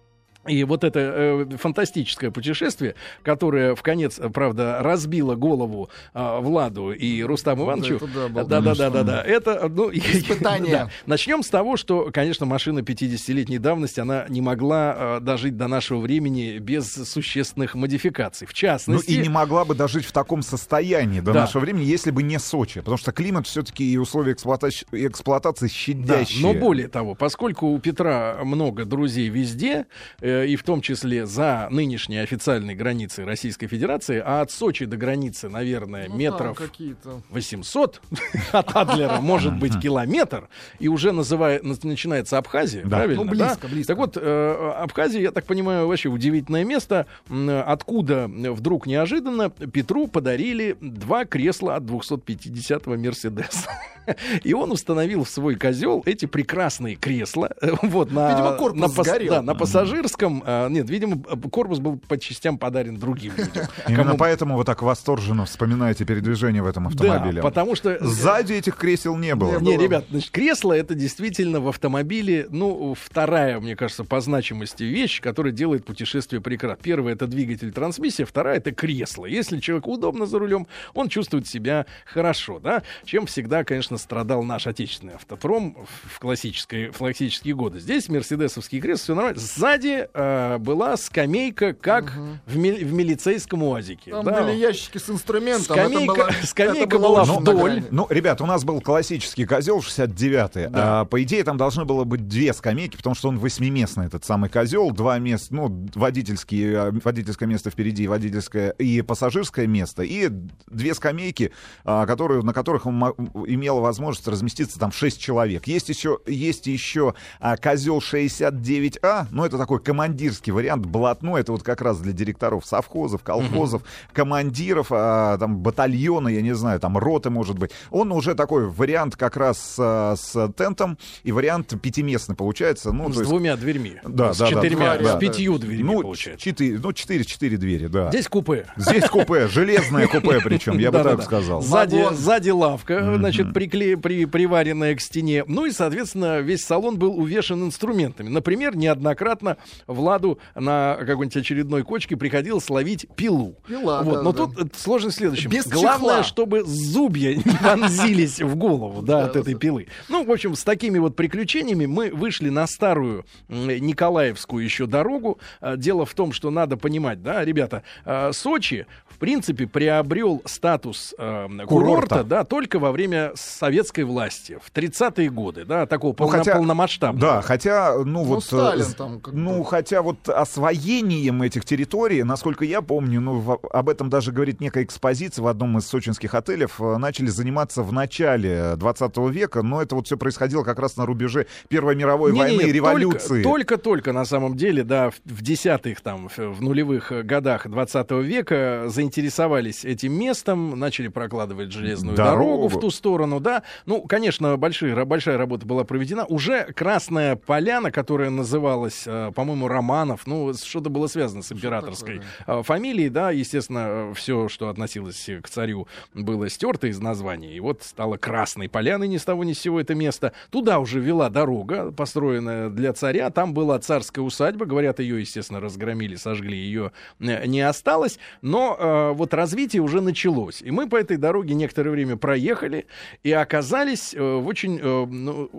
И 0.48 0.64
вот 0.64 0.84
это 0.84 1.00
э, 1.00 1.58
фантастическое 1.58 2.32
путешествие, 2.32 2.96
которое 3.22 3.76
в 3.76 3.84
конец, 3.84 4.20
правда, 4.34 4.80
разбило 4.82 5.36
голову 5.36 5.90
э, 6.16 6.40
Владу 6.40 6.92
и 6.92 7.22
Рустаму 7.22 7.66
Ивановичу. 7.66 8.00
Да, 8.12 8.44
да, 8.44 8.62
да, 8.62 8.76
да, 8.76 8.90
да, 8.90 9.04
да. 9.04 9.22
Это 9.22 9.70
ну, 9.70 9.92
испытание. 9.92 10.72
да. 10.72 10.90
Начнем 11.06 11.44
с 11.44 11.50
того, 11.50 11.78
что, 11.78 12.10
конечно, 12.12 12.48
машина 12.48 12.80
50-летней 12.80 13.60
давности, 13.60 14.00
она 14.00 14.26
не 14.30 14.42
могла 14.42 14.96
э, 14.98 15.20
дожить 15.22 15.58
до 15.58 15.68
нашего 15.68 16.00
времени 16.00 16.58
без 16.58 16.92
существенных 16.92 17.76
модификаций. 17.76 18.48
В 18.48 18.54
частности. 18.56 19.12
Ну 19.12 19.18
и 19.18 19.22
не 19.22 19.30
могла 19.30 19.64
бы 19.64 19.76
дожить 19.76 20.06
в 20.06 20.12
таком 20.12 20.42
состоянии 20.42 21.20
до 21.20 21.34
да. 21.34 21.42
нашего 21.42 21.62
времени, 21.62 21.86
если 21.86 22.10
бы 22.10 22.24
не 22.24 22.40
Сочи, 22.40 22.80
потому 22.80 22.98
что 22.98 23.12
климат 23.12 23.46
все-таки 23.46 23.94
и 23.94 23.98
условия 23.98 24.34
эксплуатации, 24.34 24.88
эксплуатации 24.92 25.68
щадящие. 25.68 26.42
Да, 26.42 26.48
но 26.48 26.60
более 26.60 26.88
того, 26.88 27.14
поскольку 27.14 27.68
у 27.68 27.78
Петра 27.78 28.40
много 28.44 28.86
друзей 28.86 29.30
везде. 29.30 29.86
Э, 30.20 30.31
Э, 30.31 30.31
и 30.46 30.56
в 30.56 30.64
том 30.64 30.82
числе 30.82 31.26
за 31.26 31.68
нынешние 31.72 32.22
официальные 32.24 32.76
границы 32.76 33.26
Российской 33.26 33.68
Федерации, 33.68 34.22
а 34.24 34.42
от 34.42 34.52
Сочи 34.52 34.86
до 34.86 34.98
границы, 34.98 35.50
наверное, 35.50 36.08
ну, 36.10 36.16
метров 36.16 36.60
да, 36.60 37.12
800 37.30 38.02
от 38.52 38.76
Адлера, 38.76 39.20
может 39.22 39.58
быть, 39.58 39.80
километр, 39.80 40.50
и 40.80 40.88
уже 40.88 41.12
называет, 41.12 41.64
начинается 41.64 42.38
Абхазия, 42.38 42.84
да. 42.84 42.98
правильно? 42.98 43.24
Ну, 43.24 43.30
близко, 43.30 43.62
да? 43.62 43.68
близко. 43.68 43.88
Так 43.88 43.98
вот, 43.98 44.18
э, 44.18 44.74
Абхазия, 44.78 45.22
я 45.22 45.32
так 45.32 45.46
понимаю, 45.46 45.88
вообще 45.88 46.10
удивительное 46.10 46.64
место, 46.64 47.06
откуда 47.30 48.28
вдруг 48.28 48.88
неожиданно 48.88 49.50
Петру 49.50 50.08
подарили 50.08 50.78
два 50.82 51.26
кресла 51.26 51.76
от 51.76 51.84
250-го 51.84 52.96
Мерседеса. 52.98 53.70
И 54.44 54.54
он 54.54 54.72
установил 54.72 55.24
в 55.24 55.30
свой 55.30 55.56
козел 55.56 56.02
эти 56.06 56.26
прекрасные 56.26 56.96
кресла. 56.96 57.52
Вот, 57.82 58.12
на, 58.12 58.32
Видимо, 58.32 58.54
корпус 58.54 58.82
на, 58.82 58.90
пас, 58.90 59.08
да, 59.28 59.42
на 59.42 59.56
пассажирском. 59.56 60.21
А, 60.24 60.70
нет, 60.70 60.90
видимо, 60.90 61.18
корпус 61.52 61.80
был 61.80 61.98
по 61.98 62.18
частям 62.18 62.58
подарен 62.58 62.98
другим 62.98 63.34
людям. 63.36 63.66
Именно 63.88 64.04
Кому... 64.04 64.18
поэтому 64.18 64.58
вы 64.58 64.64
так 64.64 64.82
восторженно 64.82 65.46
вспоминаете 65.46 66.06
передвижение 66.06 66.62
в 66.62 66.68
этом 66.68 66.88
автомобиле. 66.88 67.42
Да, 67.42 67.42
потому 67.42 67.76
что... 67.76 67.98
Сзади 68.02 68.54
этих 68.54 68.76
кресел 68.76 69.16
не 69.18 69.36
было. 69.36 69.60
Не, 69.60 69.72
не 69.72 69.78
ребят, 69.78 70.06
значит, 70.10 70.32
кресло 70.32 70.74
это 70.74 70.96
действительно 70.96 71.60
в 71.60 71.68
автомобиле, 71.68 72.48
ну, 72.50 72.96
вторая, 73.00 73.60
мне 73.60 73.76
кажется, 73.76 74.04
по 74.04 74.22
значимости 74.22 74.84
вещь, 74.84 75.22
которая 75.22 75.54
делает 75.54 75.86
путешествие 75.86 76.42
прекрасно. 76.42 76.82
Первая— 76.84 77.14
это 77.16 77.28
двигатель 77.28 77.72
трансмиссия, 77.72 78.26
вторая— 78.26 78.58
это 78.58 78.72
кресло. 78.72 79.26
Если 79.26 79.60
человеку 79.60 79.92
удобно 79.92 80.26
за 80.26 80.40
рулем, 80.40 80.68
он 80.94 81.10
чувствует 81.10 81.48
себя 81.48 81.86
хорошо, 82.06 82.60
да, 82.60 82.84
чем 83.06 83.26
всегда, 83.26 83.64
конечно, 83.64 83.98
страдал 83.98 84.44
наш 84.44 84.68
отечественный 84.68 85.16
автопром 85.16 85.78
в, 86.06 86.20
классические, 86.20 86.92
в 86.92 86.98
классические 86.98 87.56
годы. 87.56 87.80
Здесь 87.80 88.10
мерседесовский 88.10 88.80
крест, 88.80 89.04
все 89.04 89.16
нормально. 89.16 89.40
Сзади 89.40 90.08
э, 90.14 90.58
была 90.60 90.98
скамейка, 90.98 91.74
как 91.74 92.06
угу. 92.06 92.38
в, 92.46 92.58
ми- 92.58 92.84
в 92.84 92.94
милицейском 92.94 93.64
УАЗике. 93.64 94.12
Там 94.12 94.26
да. 94.26 94.42
были 94.42 94.56
ящики 94.56 94.98
с 94.98 95.10
инструментом. 95.10 95.76
Скамейка, 95.76 96.14
была, 96.16 96.30
скамейка 96.44 97.00
была 97.00 97.24
вдоль. 97.24 97.84
Ну, 97.92 98.08
ребят, 98.10 98.42
у 98.42 98.46
нас 98.46 98.64
был 98.64 98.82
классический 98.82 99.46
козел 99.46 99.80
69-й. 99.80 100.70
Да. 100.70 101.02
А, 101.02 101.06
по 101.06 101.22
идее, 101.24 101.44
там 101.44 101.58
должны 101.58 101.86
было 101.86 102.04
быть 102.04 102.28
две 102.28 102.54
скамейки, 102.54 102.98
потому 102.98 103.16
что 103.16 103.30
он 103.30 103.40
восьмиместный, 103.40 104.08
этот 104.08 104.26
самый 104.26 104.50
козел. 104.50 104.92
Два 104.92 105.20
места, 105.20 105.54
ну, 105.56 105.88
водительские, 105.96 106.78
а, 106.78 106.92
водительское 107.04 107.48
место 107.48 107.70
впереди, 107.70 108.08
водительское 108.08 108.72
и 108.72 109.02
пассажирское 109.02 109.68
место. 109.68 110.04
И 110.04 110.30
две 110.68 110.94
скамейки, 110.94 111.52
а, 111.84 112.06
которые, 112.06 112.42
на 112.42 112.54
которых 112.54 112.86
он 112.86 113.02
имел 113.48 113.80
возможность 113.80 114.28
разместиться 114.28 114.80
там 114.80 114.92
6 114.92 115.20
человек. 115.20 115.68
Есть 115.68 115.90
еще, 115.90 116.20
есть 116.26 116.68
еще 116.68 117.14
а, 117.40 117.58
козел 117.58 118.00
69А, 118.00 119.28
ну 119.32 119.46
это 119.46 119.58
такой 119.58 119.80
командирский 120.02 120.52
вариант, 120.52 120.86
блатной, 120.88 121.42
это 121.42 121.52
вот 121.52 121.62
как 121.62 121.82
раз 121.82 122.00
для 122.00 122.12
директоров 122.12 122.66
совхозов, 122.66 123.22
колхозов, 123.22 123.84
mm-hmm. 123.84 124.14
командиров, 124.14 124.88
а, 124.90 125.38
там 125.38 125.58
батальона, 125.58 126.28
я 126.28 126.42
не 126.42 126.56
знаю, 126.56 126.80
там 126.80 126.98
роты, 126.98 127.30
может 127.30 127.60
быть. 127.60 127.70
Он 127.92 128.12
уже 128.12 128.34
такой 128.34 128.68
вариант 128.68 129.16
как 129.16 129.38
раз 129.38 129.60
с, 129.60 130.16
с 130.16 130.54
тентом 130.58 130.98
и 131.24 131.32
вариант 131.32 131.80
пятиместный 131.80 132.36
получается. 132.36 132.92
Ну, 132.92 133.14
с 133.14 133.18
есть... 133.18 133.30
двумя 133.30 133.56
дверьми. 133.56 133.98
Да, 134.04 134.34
с 134.34 134.40
да, 134.40 134.48
четырьмя, 134.48 134.98
да, 134.98 135.18
с 135.18 135.20
пятью 135.20 135.60
дверьми 135.60 135.84
ну, 135.84 136.02
получается. 136.02 136.44
Четыре, 136.44 136.80
ну, 136.80 136.94
четыре, 136.94 137.24
четыре 137.24 137.58
двери, 137.58 137.86
да. 137.86 138.10
Здесь 138.10 138.28
купе. 138.28 138.66
Здесь 138.78 139.08
купе, 139.08 139.48
железное 139.50 140.08
купе 140.08 140.40
причем, 140.44 140.80
я 140.80 140.92
бы 140.92 141.04
так 141.04 141.22
сказал. 141.22 141.62
Сзади 141.62 142.50
лавка, 142.50 143.18
значит, 143.18 143.54
приваренная 143.54 144.96
к 144.96 145.02
стене. 145.02 145.44
Ну 145.46 145.68
и, 145.68 145.72
соответственно, 145.72 146.40
весь 146.40 146.66
салон 146.66 146.98
был 146.98 147.20
увешан 147.20 147.64
инструментами. 147.64 148.30
Например, 148.30 148.76
неоднократно 148.76 149.58
Владу 149.92 150.40
на 150.56 150.96
какой-нибудь 151.00 151.38
очередной 151.38 151.84
кочке 151.84 152.16
приходилось 152.18 152.70
ловить 152.70 153.08
пилу. 153.16 153.56
Пила, 153.68 154.04
вот. 154.04 154.16
Да, 154.16 154.22
Но 154.22 154.32
да. 154.32 154.46
тут 154.46 154.76
сложность 154.76 155.18
в 155.18 155.20
следующем. 155.20 155.50
Без 155.50 155.68
Главное, 155.68 156.18
чехла. 156.18 156.24
чтобы 156.24 156.64
зубья 156.64 157.36
не 157.36 157.44
вонзились 157.62 158.42
в 158.42 158.56
голову 158.56 159.02
да, 159.02 159.26
от 159.26 159.36
этой 159.36 159.56
пилы. 159.56 159.88
Ну, 160.10 160.26
в 160.26 160.32
общем, 160.32 160.56
с 160.56 160.64
такими 160.64 161.00
вот 161.00 161.16
приключениями 161.16 161.86
мы 161.86 162.12
вышли 162.12 162.50
на 162.50 162.68
старую 162.68 163.26
Николаевскую 163.48 164.64
еще 164.64 164.86
дорогу. 164.86 165.40
А, 165.60 165.76
дело 165.76 166.06
в 166.06 166.14
том, 166.14 166.32
что 166.32 166.50
надо 166.50 166.78
понимать, 166.78 167.22
да, 167.22 167.44
ребята, 167.44 167.84
а, 168.06 168.32
Сочи, 168.34 168.88
в 169.08 169.18
принципе, 169.18 169.68
приобрел 169.68 170.42
статус 170.46 171.14
э, 171.18 171.48
курорта, 171.48 171.68
курорта, 171.68 172.24
да, 172.24 172.44
только 172.44 172.80
во 172.80 172.92
время 172.92 173.32
советской 173.36 174.04
власти 174.04 174.60
в 174.64 174.72
30-е 174.76 175.30
годы, 175.30 175.66
да, 175.66 175.86
такого 175.86 176.12
ну, 176.12 176.16
полно, 176.16 176.38
хотя, 176.38 176.56
полномасштабного. 176.56 177.36
Да, 177.36 177.42
хотя, 177.42 177.94
ну, 177.98 178.04
ну 178.06 178.24
вот... 178.24 178.44
Сталин 178.44 178.94
там 178.94 179.22
ну, 179.32 179.64
хотя 179.82 180.04
вот 180.04 180.30
освоением 180.30 181.42
этих 181.42 181.66
территорий, 181.66 182.22
насколько 182.24 182.64
я 182.66 182.84
помню, 182.84 183.20
ну, 183.20 183.40
в- 183.40 183.60
об 183.72 183.90
этом 183.90 184.12
даже 184.12 184.32
говорит 184.32 184.62
некая 184.62 184.84
экспозиция 184.84 185.42
в 185.42 185.48
одном 185.48 185.80
из 185.80 185.88
сочинских 185.88 186.36
отелей, 186.36 186.68
э, 186.80 186.98
начали 186.98 187.26
заниматься 187.28 187.82
в 187.82 187.92
начале 187.92 188.76
20 188.76 189.30
века, 189.32 189.64
но 189.64 189.82
это 189.82 189.96
вот 189.96 190.06
все 190.06 190.18
происходило 190.18 190.64
как 190.64 190.78
раз 190.78 190.98
на 190.98 191.08
рубеже 191.08 191.48
Первой 191.68 191.96
мировой 191.96 192.32
Не-не-не, 192.32 192.48
войны 192.58 192.62
и 192.62 192.64
только- 192.66 192.76
революции. 192.76 193.42
Только-только 193.44 194.14
на 194.14 194.24
самом 194.26 194.56
деле, 194.56 194.84
да, 194.84 195.10
в, 195.10 195.16
в 195.26 195.42
десятых 195.42 196.02
там, 196.02 196.30
в, 196.30 196.38
в 196.38 196.62
нулевых 196.62 197.12
э, 197.12 197.24
годах 197.24 197.68
20 197.68 198.12
века 198.12 198.84
заинтересовались 198.88 199.84
этим 199.84 200.14
местом, 200.14 200.78
начали 200.78 201.08
прокладывать 201.08 201.72
железную 201.72 202.16
Дорогу. 202.16 202.42
дорогу, 202.44 202.68
в 202.68 202.80
ту 202.80 202.92
сторону, 202.92 203.40
да. 203.40 203.64
Ну, 203.88 204.04
конечно, 204.04 204.58
большие, 204.58 205.06
большая 205.06 205.40
работа 205.40 205.66
была 205.66 205.84
проведена. 205.86 206.26
Уже 206.26 206.66
Красная 206.76 207.36
Поляна, 207.36 207.90
которая 207.92 208.30
называлась, 208.30 209.04
э, 209.08 209.32
по-моему, 209.34 209.68
Романов, 209.72 210.28
ну, 210.28 210.54
что-то 210.54 210.90
было 210.90 211.08
связано 211.08 211.42
с 211.42 211.52
императорской 211.52 212.22
э, 212.48 212.64
фамилией, 212.64 213.10
да, 213.10 213.32
естественно, 213.32 214.14
все, 214.16 214.50
что 214.50 214.70
относилось 214.70 215.30
к 215.42 215.50
царю, 215.50 215.88
было 216.14 216.50
стерто 216.50 216.88
из 216.88 217.00
названия. 217.00 217.56
И 217.56 217.60
вот 217.60 217.84
стало 217.84 218.18
Красной 218.18 218.70
Поляной 218.70 219.08
ни 219.08 219.18
с 219.18 219.26
того 219.26 219.44
ни 219.44 219.54
с 219.54 219.60
сего 219.60 219.80
это 219.80 219.96
место. 219.96 220.34
Туда 220.50 220.80
уже 220.80 221.00
вела 221.00 221.30
дорога, 221.30 221.92
построенная 221.92 222.70
для 222.70 222.94
царя. 222.94 223.30
Там 223.30 223.54
была 223.54 223.80
царская 223.80 224.24
усадьба. 224.24 224.66
Говорят, 224.66 225.00
ее, 225.00 225.20
естественно, 225.20 225.60
разгромили, 225.60 226.16
сожгли. 226.16 226.58
Ее 226.58 226.92
э, 227.20 227.46
не 227.46 227.62
осталось. 227.62 228.20
Но 228.42 228.76
э, 228.78 229.12
вот 229.14 229.34
развитие 229.34 229.82
уже 229.82 230.02
началось. 230.02 230.62
И 230.62 230.72
мы 230.72 230.88
по 230.88 230.96
этой 230.96 231.18
дороге 231.18 231.54
некоторое 231.54 231.92
время 231.92 232.18
проехали 232.18 232.88
и 233.24 233.32
оказались 233.32 234.14
э, 234.14 234.20
в 234.22 234.48
очень... 234.48 234.80
э, 234.82 235.06
ну, 235.06 235.50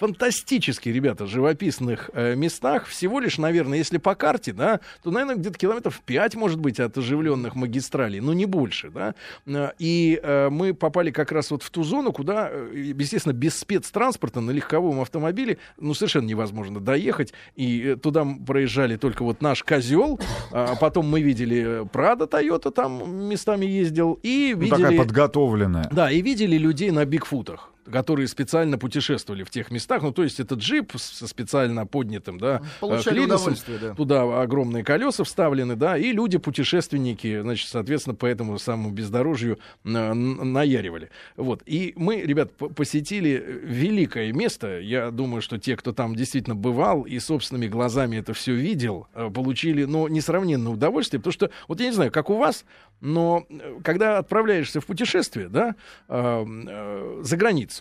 фантастически, 0.00 0.88
ребята, 0.88 1.26
живописных 1.26 2.08
э, 2.14 2.34
местах. 2.34 2.86
Всего 2.86 3.20
лишь, 3.20 3.36
наверное, 3.36 3.76
если 3.76 3.98
по 3.98 4.14
карте, 4.14 4.54
да, 4.54 4.80
то, 5.02 5.10
наверное, 5.10 5.36
где-то 5.36 5.58
километров 5.58 6.00
5, 6.06 6.36
может 6.36 6.58
быть, 6.58 6.80
от 6.80 6.96
оживленных 6.96 7.54
магистралей, 7.54 8.20
но 8.20 8.32
не 8.32 8.46
больше, 8.46 8.90
да. 8.90 9.14
Э, 9.46 9.72
И 9.78 10.18
э, 10.22 10.48
мы 10.48 10.72
попали 10.72 11.10
как 11.10 11.32
раз 11.32 11.50
вот 11.50 11.62
в 11.62 11.68
ту 11.68 11.82
зону, 11.82 12.12
куда, 12.12 12.48
э, 12.50 12.92
естественно, 12.98 13.34
без 13.34 13.58
спецтранспорта 13.58 14.40
на 14.40 14.52
легковом 14.52 15.00
автомобиле, 15.00 15.58
ну, 15.78 15.92
совершенно 15.92 16.26
невозможно 16.26 16.80
доехать. 16.80 17.34
И 17.54 17.82
э, 17.82 17.96
туда 17.96 18.26
проезжали 18.46 18.96
только 18.96 19.22
вот 19.22 19.42
наш 19.42 19.62
козел, 19.62 20.18
а 20.50 20.76
потом 20.76 21.08
мы 21.10 21.20
видели 21.20 21.86
Прада 21.92 22.26
Тойота 22.26 22.70
там 22.70 23.28
местами 23.28 23.66
ездил, 23.66 24.18
и 24.22 24.52
Ну, 24.54 24.62
видели... 24.62 24.82
такая 24.82 24.96
подготовленная. 24.98 25.90
Да, 25.92 26.10
и 26.10 26.22
видели 26.22 26.56
людей 26.56 26.90
на 26.90 27.04
бигфутах 27.04 27.70
которые 27.90 28.28
специально 28.28 28.78
путешествовали 28.78 29.42
в 29.42 29.50
тех 29.50 29.70
местах. 29.70 30.02
Ну, 30.02 30.12
то 30.12 30.22
есть 30.22 30.40
это 30.40 30.54
джип 30.54 30.92
со 30.96 31.26
специально 31.26 31.86
поднятым, 31.86 32.38
да, 32.38 32.62
Получали 32.80 33.20
э, 33.20 33.24
удовольствие, 33.24 33.78
да. 33.78 33.94
Туда 33.94 34.42
огромные 34.42 34.84
колеса 34.84 35.24
вставлены, 35.24 35.76
да, 35.76 35.98
и 35.98 36.12
люди-путешественники, 36.12 37.40
значит, 37.40 37.68
соответственно, 37.68 38.14
по 38.14 38.26
этому 38.26 38.58
самому 38.58 38.90
бездорожью 38.90 39.58
наяривали. 39.84 41.10
Вот. 41.36 41.62
И 41.66 41.92
мы, 41.96 42.20
ребят, 42.22 42.52
посетили 42.54 43.60
великое 43.62 44.32
место. 44.32 44.80
Я 44.80 45.10
думаю, 45.10 45.42
что 45.42 45.58
те, 45.58 45.76
кто 45.76 45.92
там 45.92 46.14
действительно 46.14 46.56
бывал 46.56 47.02
и 47.02 47.18
собственными 47.18 47.68
глазами 47.68 48.16
это 48.16 48.32
все 48.32 48.54
видел, 48.54 49.08
э, 49.14 49.30
получили, 49.30 49.84
ну, 49.84 50.08
несравненное 50.08 50.72
удовольствие, 50.72 51.20
потому 51.20 51.32
что, 51.32 51.50
вот 51.68 51.80
я 51.80 51.86
не 51.86 51.92
знаю, 51.92 52.12
как 52.12 52.30
у 52.30 52.36
вас, 52.36 52.64
но 53.00 53.44
э, 53.48 53.78
когда 53.82 54.18
отправляешься 54.18 54.80
в 54.80 54.86
путешествие, 54.86 55.48
да, 55.48 55.74
за 56.08 57.36
границу, 57.36 57.79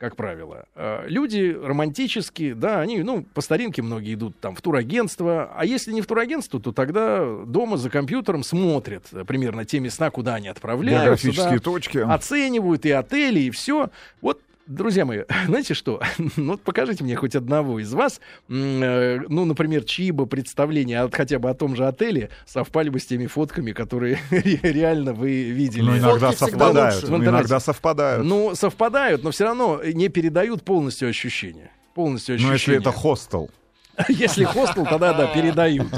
как 0.00 0.16
правило. 0.16 0.64
Э, 0.74 1.04
Люди 1.06 1.54
романтические, 1.62 2.54
да, 2.54 2.80
они, 2.80 3.02
ну, 3.02 3.22
по 3.22 3.42
старинке 3.42 3.82
многие 3.82 4.14
идут 4.14 4.40
там 4.40 4.56
в 4.56 4.62
турагентство, 4.62 5.52
а 5.54 5.64
если 5.66 5.92
не 5.92 6.00
в 6.00 6.06
турагентство, 6.06 6.58
то 6.58 6.72
тогда 6.72 7.44
дома 7.44 7.76
за 7.76 7.90
компьютером 7.90 8.42
смотрят 8.42 9.04
э, 9.12 9.24
примерно 9.24 9.66
те 9.66 9.78
места, 9.78 10.10
куда 10.10 10.36
они 10.36 10.48
отправляются. 10.48 11.26
Географические 11.26 11.58
да, 11.58 11.64
точки. 11.64 11.98
оценивают 11.98 12.86
и 12.86 12.90
отели, 12.90 13.40
и 13.40 13.50
все. 13.50 13.90
Вот 14.22 14.40
Друзья 14.70 15.04
мои, 15.04 15.22
знаете 15.46 15.74
что? 15.74 16.00
ну, 16.36 16.52
вот 16.52 16.62
покажите 16.62 17.02
мне 17.02 17.16
хоть 17.16 17.34
одного 17.34 17.80
из 17.80 17.92
вас, 17.92 18.20
э, 18.48 19.18
ну, 19.28 19.44
например, 19.44 19.82
чьи 19.82 20.12
бы 20.12 20.26
представления 20.26 21.00
от- 21.00 21.14
хотя 21.14 21.40
бы 21.40 21.50
о 21.50 21.54
том 21.54 21.74
же 21.74 21.86
отеле 21.86 22.30
совпали 22.46 22.88
бы 22.88 23.00
с 23.00 23.06
теми 23.06 23.26
фотками, 23.26 23.72
которые 23.72 24.18
ре- 24.30 24.60
реально 24.62 25.12
вы 25.12 25.50
видели. 25.50 25.82
Ну, 25.82 25.98
иногда 25.98 26.30
Фотки 26.30 26.38
совпадают. 26.52 27.08
ну, 27.08 27.16
иногда 27.24 27.58
совпадают. 27.58 28.24
Ну, 28.24 28.54
совпадают, 28.54 29.24
но 29.24 29.32
все 29.32 29.44
равно 29.44 29.80
не 29.82 30.08
передают 30.08 30.62
полностью 30.64 31.08
ощущения. 31.08 31.72
Полностью 31.94 32.36
Ну, 32.40 32.50
ощущения. 32.52 32.76
если 32.76 32.78
это 32.78 32.92
хостел. 32.92 33.50
Если 34.08 34.44
хостел, 34.44 34.84
тогда 34.84 35.12
да, 35.12 35.26
передают. 35.34 35.88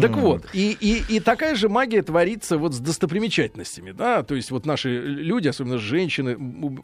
Так 0.00 0.16
вот, 0.16 0.46
и, 0.52 0.76
и, 0.80 1.16
и 1.16 1.20
такая 1.20 1.54
же 1.54 1.68
магия 1.68 2.02
творится 2.02 2.58
вот 2.58 2.74
с 2.74 2.78
достопримечательностями, 2.78 3.92
да, 3.92 4.22
то 4.22 4.34
есть 4.34 4.50
вот 4.50 4.66
наши 4.66 4.98
люди, 4.98 5.48
особенно 5.48 5.78
женщины, 5.78 6.36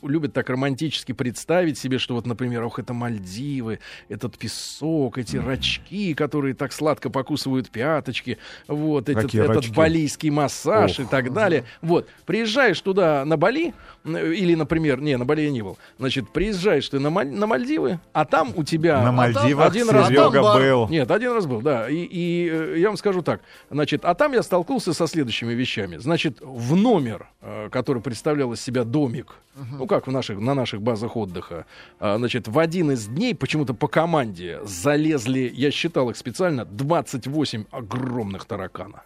любят 0.03 0.33
так 0.33 0.49
романтически 0.51 1.13
представить 1.13 1.79
себе, 1.79 1.99
что 1.99 2.15
вот, 2.15 2.27
например, 2.27 2.63
ох, 2.65 2.79
это 2.79 2.93
Мальдивы, 2.93 3.81
этот 4.09 4.37
песок, 4.39 5.19
эти 5.19 5.37
рачки, 5.37 6.15
которые 6.15 6.55
так 6.55 6.73
сладко 6.73 7.11
покусывают 7.11 7.71
пяточки, 7.71 8.39
вот, 8.67 9.09
этот, 9.09 9.25
Какие 9.25 9.43
этот 9.43 9.57
рачки? 9.57 9.73
балийский 9.73 10.31
массаж 10.31 10.99
Ох. 10.99 11.07
и 11.07 11.09
так 11.09 11.33
далее. 11.33 11.65
Вот, 11.83 12.09
приезжаешь 12.27 12.81
туда 12.81 13.25
на 13.25 13.37
Бали, 13.37 13.75
или, 14.05 14.55
например, 14.55 15.01
не, 15.01 15.17
на 15.17 15.25
Бали 15.25 15.43
я 15.43 15.51
не 15.51 15.63
был, 15.63 15.79
значит, 15.99 16.31
приезжаешь 16.33 16.89
ты 16.89 16.99
на, 16.99 17.09
Маль- 17.09 17.31
на 17.31 17.47
Мальдивы, 17.47 18.01
а 18.13 18.25
там 18.25 18.53
у 18.57 18.65
тебя... 18.65 19.03
На 19.03 19.03
а 19.03 19.05
там 19.07 19.15
Мальдивах 19.17 19.67
один 19.67 19.89
раз 19.91 20.09
там. 20.09 20.33
Был. 20.55 20.89
нет, 20.89 21.11
один 21.11 21.33
раз 21.33 21.47
был, 21.47 21.61
да. 21.61 21.89
И, 21.89 21.97
и, 21.97 22.49
э, 22.51 22.79
я 22.79 22.89
вам 22.89 22.97
скажу 22.97 23.23
так. 23.23 23.41
Значит, 23.71 24.05
а 24.05 24.15
там 24.15 24.33
я 24.33 24.43
столкнулся 24.43 24.93
со 24.93 25.07
следующими 25.07 25.53
вещами. 25.53 25.97
Значит, 25.97 26.39
в 26.41 26.77
номер, 26.77 27.29
э, 27.41 27.69
который 27.71 28.03
представлял 28.03 28.53
из 28.53 28.61
себя 28.61 28.85
домик, 28.85 29.35
ну 29.79 29.87
как 29.87 30.07
в 30.07 30.13
наших, 30.13 30.39
на 30.39 30.55
наших 30.55 30.81
базах 30.83 31.17
отдыха, 31.17 31.67
а, 31.99 32.17
значит, 32.19 32.47
в 32.47 32.59
один 32.59 32.93
из 32.93 33.07
дней 33.07 33.35
почему-то 33.35 33.75
по 33.75 33.89
команде 33.89 34.61
залезли, 34.65 35.51
я 35.53 35.71
считал 35.71 36.11
их 36.11 36.17
специально, 36.17 36.65
28 36.65 37.65
огромных 37.71 38.45
таракана. 38.45 39.03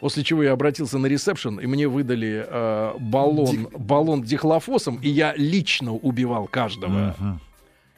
После 0.00 0.24
чего 0.24 0.42
я 0.42 0.52
обратился 0.52 0.98
на 0.98 1.06
ресепшн, 1.06 1.60
и 1.60 1.66
мне 1.66 1.86
выдали 1.86 2.44
э, 2.44 2.94
баллон, 2.98 3.68
баллон 3.76 4.22
дихлофосом, 4.22 4.98
и 5.00 5.08
я 5.08 5.32
лично 5.36 5.92
убивал 5.92 6.48
каждого. 6.48 7.14
Мгм. 7.18 7.40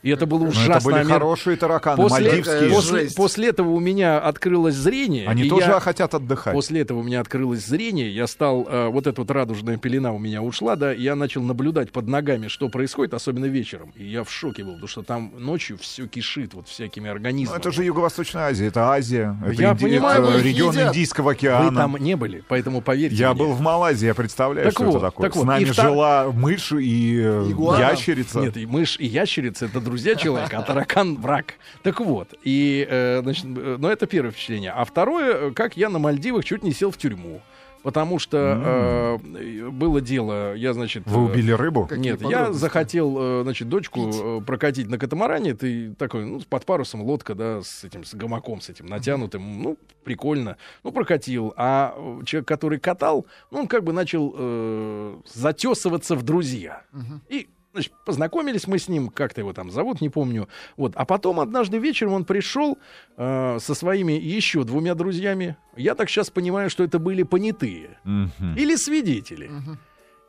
И 0.04 0.10
это 0.10 0.26
было 0.26 0.40
Ну, 0.44 0.48
ужасно. 0.50 0.72
это 0.74 0.84
были 0.84 1.02
хорошие 1.04 1.56
тараканы, 1.56 1.96
После, 2.02 2.26
мальдивские. 2.30 2.70
после, 2.70 3.00
Жесть. 3.00 3.16
после 3.16 3.48
этого 3.48 3.70
у 3.70 3.80
меня 3.80 4.18
открылось 4.18 4.74
зрение. 4.74 5.26
Они 5.26 5.44
и 5.44 5.48
тоже 5.48 5.66
я- 5.70 5.80
хотят 5.80 6.14
отдыхать. 6.14 6.52
После 6.52 6.82
этого 6.82 6.98
у 6.98 7.02
меня 7.02 7.20
открылось 7.20 7.66
зрение, 7.66 8.14
я 8.14 8.26
стал, 8.26 8.66
э, 8.70 8.88
вот 8.88 9.06
эта 9.06 9.20
вот 9.22 9.30
радужная 9.30 9.78
пелена 9.78 10.12
у 10.12 10.18
меня 10.18 10.42
ушла, 10.42 10.76
да, 10.76 10.92
и 10.94 11.00
я 11.02 11.16
начал 11.16 11.42
наблюдать 11.42 11.90
под 11.90 12.06
ногами, 12.06 12.48
что 12.48 12.68
происходит, 12.68 13.14
особенно 13.14 13.46
вечером. 13.46 13.92
И 13.96 14.04
я 14.04 14.24
в 14.24 14.30
шоке 14.30 14.62
был, 14.62 14.72
потому 14.72 14.88
что 14.88 15.02
там 15.02 15.32
ночью 15.38 15.78
все 15.78 16.06
кишит 16.06 16.52
вот 16.52 16.68
всякими 16.68 17.06
Ну, 17.06 17.12
организмами. 17.12 17.58
это 17.58 17.72
же 17.72 17.82
Юго-Восточная 17.82 18.48
Азия, 18.48 18.66
это 18.66 18.90
Азия, 18.90 19.34
это, 19.42 19.52
Я 19.62 19.72
Инди- 19.72 19.80
понимаю, 19.84 20.22
это 20.22 20.32
вы 20.32 20.42
регион 20.42 20.72
едят. 20.74 20.88
Индийского 20.90 21.24
Вы 21.24 21.32
океана. 21.32 21.80
там 21.80 21.96
не 21.96 22.14
были, 22.14 22.44
поэтому 22.46 22.82
поверьте 22.82 23.16
Я 23.16 23.32
мне. 23.32 23.38
был 23.42 23.52
в 23.54 23.60
Малайзии, 23.62 24.04
я 24.06 24.14
представляю, 24.14 24.66
Так 24.66 24.74
что 24.74 24.84
вот, 24.84 24.96
это 24.96 25.00
такое. 25.06 25.28
так 25.30 25.36
вот. 25.36 25.44
С 25.44 25.46
нами 25.46 25.62
И 25.62 25.66
втор- 25.66 25.82
жила 25.82 26.30
мышь 26.30 26.72
и 26.72 27.20
э, 27.24 27.46
Игуана. 27.50 27.80
ящерица. 27.80 28.40
Нет, 28.40 28.58
и 28.58 28.66
мышь, 28.66 28.96
и 29.00 29.06
ящерица 29.06 29.64
это 29.64 29.80
друзья 29.80 29.93
человека, 29.98 30.58
а 30.58 30.62
таракан 30.62 31.16
враг. 31.16 31.54
Так 31.82 32.00
вот, 32.00 32.34
и, 32.42 32.86
э, 32.88 33.20
значит, 33.22 33.44
э, 33.46 33.76
ну 33.78 33.88
это 33.88 34.06
первое 34.06 34.30
впечатление. 34.30 34.72
А 34.72 34.84
второе, 34.84 35.34
э, 35.34 35.50
как 35.52 35.76
я 35.76 35.88
на 35.88 35.98
Мальдивах 35.98 36.44
чуть 36.44 36.62
не 36.62 36.72
сел 36.72 36.90
в 36.90 36.96
тюрьму. 36.96 37.40
Потому 37.84 38.18
что 38.18 39.18
э, 39.20 39.68
было 39.68 40.00
дело, 40.00 40.54
я, 40.54 40.72
значит... 40.72 41.02
Вы 41.04 41.26
убили 41.26 41.52
рыбу? 41.52 41.86
Нет, 41.94 42.22
я 42.22 42.50
захотел, 42.50 43.14
э, 43.18 43.42
значит, 43.42 43.68
дочку 43.68 44.06
Пить. 44.06 44.20
э, 44.22 44.40
прокатить 44.40 44.88
на 44.88 44.96
катамаране. 44.96 45.52
Ты 45.52 45.92
такой, 45.92 46.24
ну, 46.24 46.40
под 46.48 46.64
парусом 46.64 47.02
лодка, 47.02 47.34
да, 47.34 47.60
с 47.60 47.84
этим, 47.84 48.04
с 48.04 48.14
гамаком, 48.14 48.62
с 48.62 48.70
этим 48.70 48.86
натянутым. 48.86 49.62
Ну, 49.62 49.76
прикольно. 50.02 50.56
Ну, 50.82 50.92
прокатил. 50.92 51.52
А 51.58 51.94
человек, 52.24 52.48
который 52.48 52.78
катал, 52.78 53.26
ну, 53.50 53.58
он 53.58 53.68
как 53.68 53.84
бы 53.84 53.92
начал 53.92 54.34
э, 54.34 55.16
затесываться 55.34 56.16
в 56.16 56.22
друзья. 56.22 56.84
И 57.28 57.48
Значит, 57.74 57.92
познакомились 58.04 58.68
мы 58.68 58.78
с 58.78 58.88
ним, 58.88 59.08
как-то 59.08 59.40
его 59.40 59.52
там 59.52 59.68
зовут, 59.72 60.00
не 60.00 60.08
помню. 60.08 60.48
Вот. 60.76 60.92
А 60.94 61.04
потом 61.04 61.40
однажды 61.40 61.78
вечером 61.78 62.12
он 62.12 62.24
пришел 62.24 62.78
э, 63.16 63.58
со 63.60 63.74
своими 63.74 64.12
еще 64.12 64.62
двумя 64.62 64.94
друзьями. 64.94 65.56
Я 65.76 65.96
так 65.96 66.08
сейчас 66.08 66.30
понимаю, 66.30 66.70
что 66.70 66.84
это 66.84 67.00
были 67.00 67.24
понятые. 67.24 67.98
Мгм. 68.04 68.54
Или 68.56 68.76
свидетели. 68.76 69.50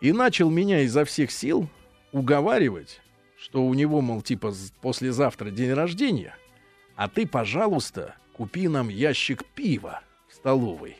И 0.01 0.11
начал 0.11 0.49
меня 0.49 0.81
изо 0.81 1.05
всех 1.05 1.29
сил 1.29 1.69
уговаривать, 2.11 2.99
что 3.37 3.63
у 3.63 3.75
него, 3.75 4.01
мол, 4.01 4.23
типа, 4.23 4.51
послезавтра 4.81 5.51
день 5.51 5.73
рождения, 5.73 6.35
а 6.95 7.07
ты, 7.07 7.27
пожалуйста, 7.27 8.15
купи 8.33 8.67
нам 8.67 8.89
ящик 8.89 9.45
пива 9.53 10.01
в 10.27 10.33
столовой. 10.33 10.97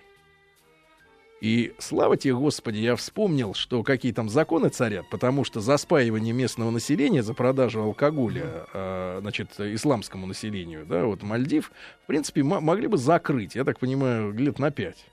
И 1.42 1.74
слава 1.80 2.18
тебе, 2.18 2.34
Господи, 2.34 2.77
я 2.77 2.96
вспомнил, 2.96 3.54
что 3.54 3.84
какие 3.84 4.13
там 4.13 4.30
законы 4.30 4.70
царят, 4.70 5.10
потому 5.10 5.44
что 5.44 5.60
за 5.60 5.77
спаивание 5.77 6.34
местного 6.34 6.72
населения, 6.72 7.24
за 7.24 7.34
продажу 7.34 7.82
алкоголя, 7.82 8.65
э, 8.74 9.18
значит, 9.22 9.51
исламскому 9.60 10.27
населению, 10.27 10.86
да, 10.86 11.06
вот 11.06 11.24
Мальдив, 11.24 11.72
в 12.04 12.08
принципе, 12.08 12.44
могли 12.44 12.88
бы 12.88 12.98
закрыть, 12.98 13.56
я 13.56 13.63
так 13.63 13.80
понимаю, 13.80 14.34
лет 14.34 14.60
на 14.60 14.72
пять. 14.72 15.06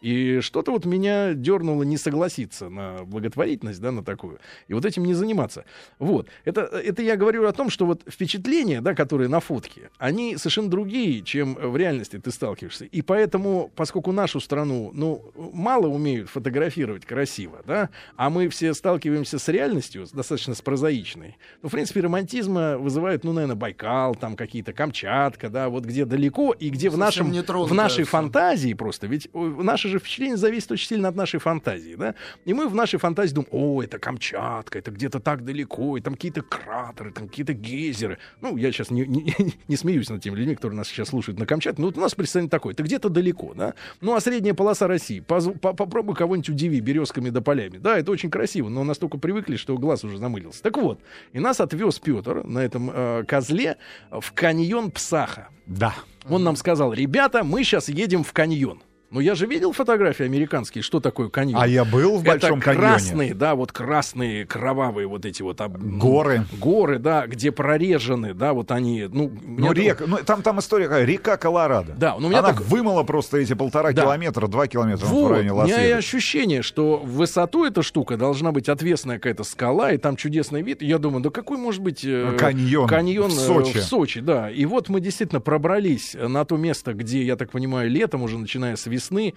И 0.00 0.40
что-то 0.40 0.72
вот 0.72 0.84
меня 0.84 1.34
дернуло 1.34 1.82
не 1.82 1.96
согласиться 1.96 2.68
на 2.68 3.04
благотворительность, 3.04 3.80
да, 3.80 3.90
на 3.90 4.04
такую. 4.04 4.38
И 4.68 4.74
вот 4.74 4.84
этим 4.84 5.04
не 5.04 5.14
заниматься. 5.14 5.64
Вот. 5.98 6.28
Это, 6.44 6.62
это 6.62 7.02
я 7.02 7.16
говорю 7.16 7.46
о 7.46 7.52
том, 7.52 7.70
что 7.70 7.86
вот 7.86 8.02
впечатления, 8.08 8.80
да, 8.80 8.94
которые 8.94 9.28
на 9.28 9.40
фотке, 9.40 9.90
они 9.98 10.36
совершенно 10.36 10.68
другие, 10.68 11.22
чем 11.22 11.54
в 11.54 11.76
реальности 11.76 12.18
ты 12.18 12.30
сталкиваешься. 12.30 12.84
И 12.84 13.02
поэтому, 13.02 13.70
поскольку 13.74 14.12
нашу 14.12 14.40
страну, 14.40 14.90
ну, 14.94 15.32
мало 15.52 15.86
умеют 15.86 16.28
фотографировать 16.28 17.04
красиво, 17.06 17.62
да, 17.66 17.90
а 18.16 18.30
мы 18.30 18.48
все 18.48 18.74
сталкиваемся 18.74 19.38
с 19.38 19.48
реальностью, 19.48 20.06
достаточно 20.12 20.54
с 20.54 20.62
прозаичной, 20.62 21.36
ну, 21.62 21.68
в 21.68 21.72
принципе, 21.72 22.00
романтизма 22.00 22.78
вызывает, 22.78 23.24
ну, 23.24 23.32
наверное, 23.32 23.56
Байкал, 23.56 24.14
там 24.14 24.36
какие-то 24.36 24.72
Камчатка, 24.72 25.48
да, 25.48 25.68
вот 25.68 25.84
где 25.84 26.04
далеко 26.04 26.52
и 26.52 26.68
где 26.68 26.88
в, 26.88 26.92
Совсем 26.92 27.28
нашем, 27.28 27.32
не 27.32 27.42
в 27.42 27.74
нашей 27.74 28.04
всё. 28.04 28.10
фантазии 28.10 28.74
просто, 28.74 29.06
ведь 29.06 29.28
э, 29.32 29.38
наши 29.86 29.92
же 29.92 29.98
впечатления 29.98 30.36
зависят 30.36 30.72
очень 30.72 30.88
сильно 30.88 31.08
от 31.08 31.16
нашей 31.16 31.40
фантазии, 31.40 31.94
да, 31.94 32.14
и 32.44 32.52
мы 32.52 32.68
в 32.68 32.74
нашей 32.74 32.98
фантазии 32.98 33.34
думаем, 33.34 33.48
о, 33.52 33.82
это 33.82 33.98
Камчатка, 33.98 34.78
это 34.78 34.90
где-то 34.90 35.20
так 35.20 35.44
далеко, 35.44 35.96
и 35.96 36.00
там 36.00 36.14
какие-то 36.14 36.42
кратеры, 36.42 37.12
там 37.12 37.28
какие-то 37.28 37.52
гейзеры. 37.52 38.18
Ну, 38.40 38.56
я 38.56 38.72
сейчас 38.72 38.90
не, 38.90 39.06
не, 39.06 39.34
не 39.68 39.76
смеюсь 39.76 40.08
над 40.10 40.22
теми 40.22 40.36
людьми, 40.36 40.54
которые 40.54 40.76
нас 40.76 40.88
сейчас 40.88 41.08
слушают 41.08 41.38
на 41.38 41.46
Камчатке, 41.46 41.80
но 41.80 41.88
вот 41.88 41.98
у 41.98 42.00
нас 42.00 42.14
представление 42.14 42.50
такое, 42.50 42.74
это 42.74 42.82
где-то 42.82 43.08
далеко, 43.08 43.54
да. 43.54 43.74
Ну, 44.00 44.14
а 44.14 44.20
средняя 44.20 44.54
полоса 44.54 44.86
России, 44.86 45.20
попробуй 45.20 46.14
кого-нибудь 46.14 46.48
удиви 46.50 46.80
березками 46.80 47.30
да 47.30 47.40
полями. 47.40 47.78
Да, 47.78 47.98
это 47.98 48.10
очень 48.10 48.30
красиво, 48.30 48.68
но 48.68 48.84
настолько 48.84 49.18
привыкли, 49.18 49.56
что 49.56 49.76
глаз 49.78 50.04
уже 50.04 50.18
замылился. 50.18 50.62
Так 50.62 50.76
вот, 50.76 51.00
и 51.32 51.38
нас 51.38 51.60
отвез 51.60 51.98
Петр 51.98 52.44
на 52.44 52.58
этом 52.58 52.90
э, 52.92 53.24
козле 53.26 53.76
в 54.10 54.32
каньон 54.32 54.90
Псаха. 54.90 55.48
Да. 55.66 55.94
Он 56.28 56.42
нам 56.42 56.56
сказал, 56.56 56.92
ребята, 56.92 57.44
мы 57.44 57.62
сейчас 57.62 57.88
едем 57.88 58.24
в 58.24 58.32
каньон. 58.32 58.80
Ну, 59.10 59.20
я 59.20 59.36
же 59.36 59.46
видел 59.46 59.72
фотографии 59.72 60.24
американские, 60.24 60.82
что 60.82 60.98
такое 60.98 61.28
каньон. 61.28 61.62
А 61.62 61.66
я 61.68 61.84
был 61.84 62.16
в 62.18 62.24
Большом 62.24 62.58
это 62.58 62.64
каньоне. 62.64 62.88
красные, 62.88 63.34
да, 63.34 63.54
вот 63.54 63.70
красные, 63.70 64.44
кровавые 64.46 65.06
вот 65.06 65.24
эти 65.24 65.42
вот... 65.42 65.60
об- 65.60 65.78
Горы. 65.78 66.44
Горы, 66.60 66.98
да, 66.98 67.26
где 67.28 67.52
прорежены, 67.52 68.34
да, 68.34 68.52
вот 68.52 68.72
они, 68.72 69.06
ну... 69.10 69.30
Ну, 69.44 69.72
река, 69.72 70.04
ну, 70.08 70.18
там, 70.26 70.42
там 70.42 70.58
история 70.58 70.88
река 71.04 71.36
Колорадо. 71.36 71.94
Да, 71.96 72.16
ну, 72.18 72.26
у 72.26 72.30
меня 72.30 72.40
Она 72.40 72.48
так- 72.48 72.62
вымыла 72.62 73.04
просто 73.04 73.38
эти 73.38 73.54
полтора 73.54 73.92
Да. 73.92 74.02
километра, 74.02 74.48
два 74.48 74.66
километра 74.66 75.06
в 75.06 75.10
Вот, 75.10 75.30
районе 75.30 75.52
у 75.52 75.64
меня 75.64 75.86
и 75.86 75.92
ощущение, 75.92 76.62
что 76.62 76.96
в 76.96 77.12
высоту 77.12 77.64
эта 77.64 77.82
штука 77.82 78.16
должна 78.16 78.50
быть 78.50 78.68
отвесная 78.68 79.16
какая-то 79.16 79.44
скала, 79.44 79.92
и 79.92 79.98
там 79.98 80.16
чудесный 80.16 80.62
вид. 80.62 80.82
И 80.82 80.86
я 80.86 80.98
думаю, 80.98 81.22
да 81.22 81.30
какой 81.30 81.58
может 81.58 81.80
быть 81.80 82.04
э, 82.04 82.34
Каньон 82.38 82.88
каньон 82.88 83.30
в 83.30 83.34
э, 83.34 83.46
Сочи. 83.46 83.78
в 83.78 83.82
Сочи, 83.84 84.20
да. 84.20 84.50
И 84.50 84.64
вот 84.64 84.88
мы 84.88 85.00
действительно 85.00 85.40
пробрались 85.40 86.14
на 86.20 86.44
то 86.44 86.56
место, 86.56 86.92
где, 86.92 87.22
я 87.22 87.36
так 87.36 87.50
понимаю, 87.52 87.88
летом, 87.88 88.22
уже 88.22 88.36
начиная 88.36 88.74
с 88.76 88.86
весны, 88.96 89.34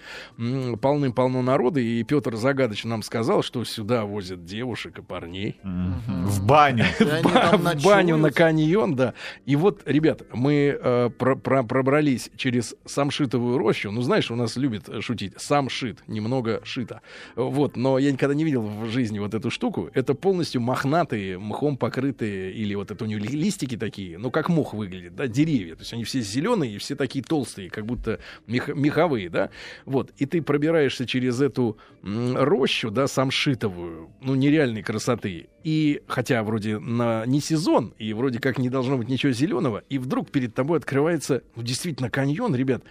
полным-полно 0.80 1.42
народа, 1.42 1.80
и 1.80 2.02
Петр 2.02 2.36
загадочно 2.36 2.90
нам 2.90 3.02
сказал, 3.02 3.42
что 3.42 3.62
сюда 3.64 4.04
возят 4.04 4.44
девушек 4.44 4.98
и 4.98 5.02
парней. 5.02 5.56
В 5.64 6.44
баню. 6.44 6.84
В 6.98 7.84
баню 7.84 8.16
на 8.16 8.30
каньон, 8.30 8.94
да. 8.96 9.14
И 9.46 9.56
вот, 9.56 9.82
ребят, 9.86 10.22
мы 10.32 10.78
э, 10.80 11.10
про- 11.16 11.36
про- 11.36 11.62
пробрались 11.62 12.30
через 12.36 12.74
самшитовую 12.86 13.58
рощу. 13.58 13.90
Ну, 13.90 14.02
знаешь, 14.02 14.30
у 14.30 14.36
нас 14.36 14.56
любят 14.56 14.88
э, 14.88 15.00
шутить. 15.00 15.34
Сам 15.36 15.68
шит, 15.68 15.98
немного 16.06 16.60
шито. 16.64 17.00
Вот, 17.36 17.76
но 17.76 17.98
я 17.98 18.10
никогда 18.12 18.34
не 18.34 18.44
видел 18.44 18.62
в 18.62 18.86
жизни 18.88 19.18
вот 19.18 19.34
эту 19.34 19.50
штуку. 19.50 19.90
Это 19.94 20.14
полностью 20.14 20.60
мохнатые, 20.60 21.38
мхом 21.38 21.76
покрытые, 21.76 22.52
или 22.52 22.74
вот 22.74 22.90
это 22.90 23.04
у 23.04 23.06
них 23.06 23.20
ли- 23.20 23.38
листики 23.38 23.76
такие, 23.76 24.18
ну, 24.18 24.30
как 24.30 24.48
мох 24.48 24.74
выглядит, 24.74 25.14
да, 25.14 25.26
деревья. 25.26 25.74
То 25.74 25.82
есть 25.82 25.92
они 25.92 26.04
все 26.04 26.20
зеленые 26.20 26.74
и 26.74 26.78
все 26.78 26.94
такие 26.96 27.24
толстые, 27.24 27.70
как 27.70 27.86
будто 27.86 28.18
мех- 28.46 28.74
меховые, 28.74 29.28
да. 29.28 29.49
Вот, 29.84 30.12
и 30.18 30.26
ты 30.26 30.42
пробираешься 30.42 31.06
через 31.06 31.40
эту 31.40 31.78
рощу, 32.02 32.90
да, 32.90 33.06
самшитовую, 33.06 34.10
ну, 34.20 34.34
нереальной 34.34 34.82
красоты. 34.82 35.48
И, 35.64 36.02
хотя 36.06 36.42
вроде 36.42 36.78
на, 36.78 37.26
не 37.26 37.40
сезон, 37.40 37.94
и 37.98 38.12
вроде 38.12 38.40
как 38.40 38.58
не 38.58 38.70
должно 38.70 38.96
быть 38.98 39.08
ничего 39.08 39.32
зеленого, 39.32 39.82
и 39.88 39.98
вдруг 39.98 40.30
перед 40.30 40.54
тобой 40.54 40.78
открывается, 40.78 41.42
ну, 41.56 41.62
действительно, 41.62 42.10
каньон, 42.10 42.54
ребят, 42.54 42.82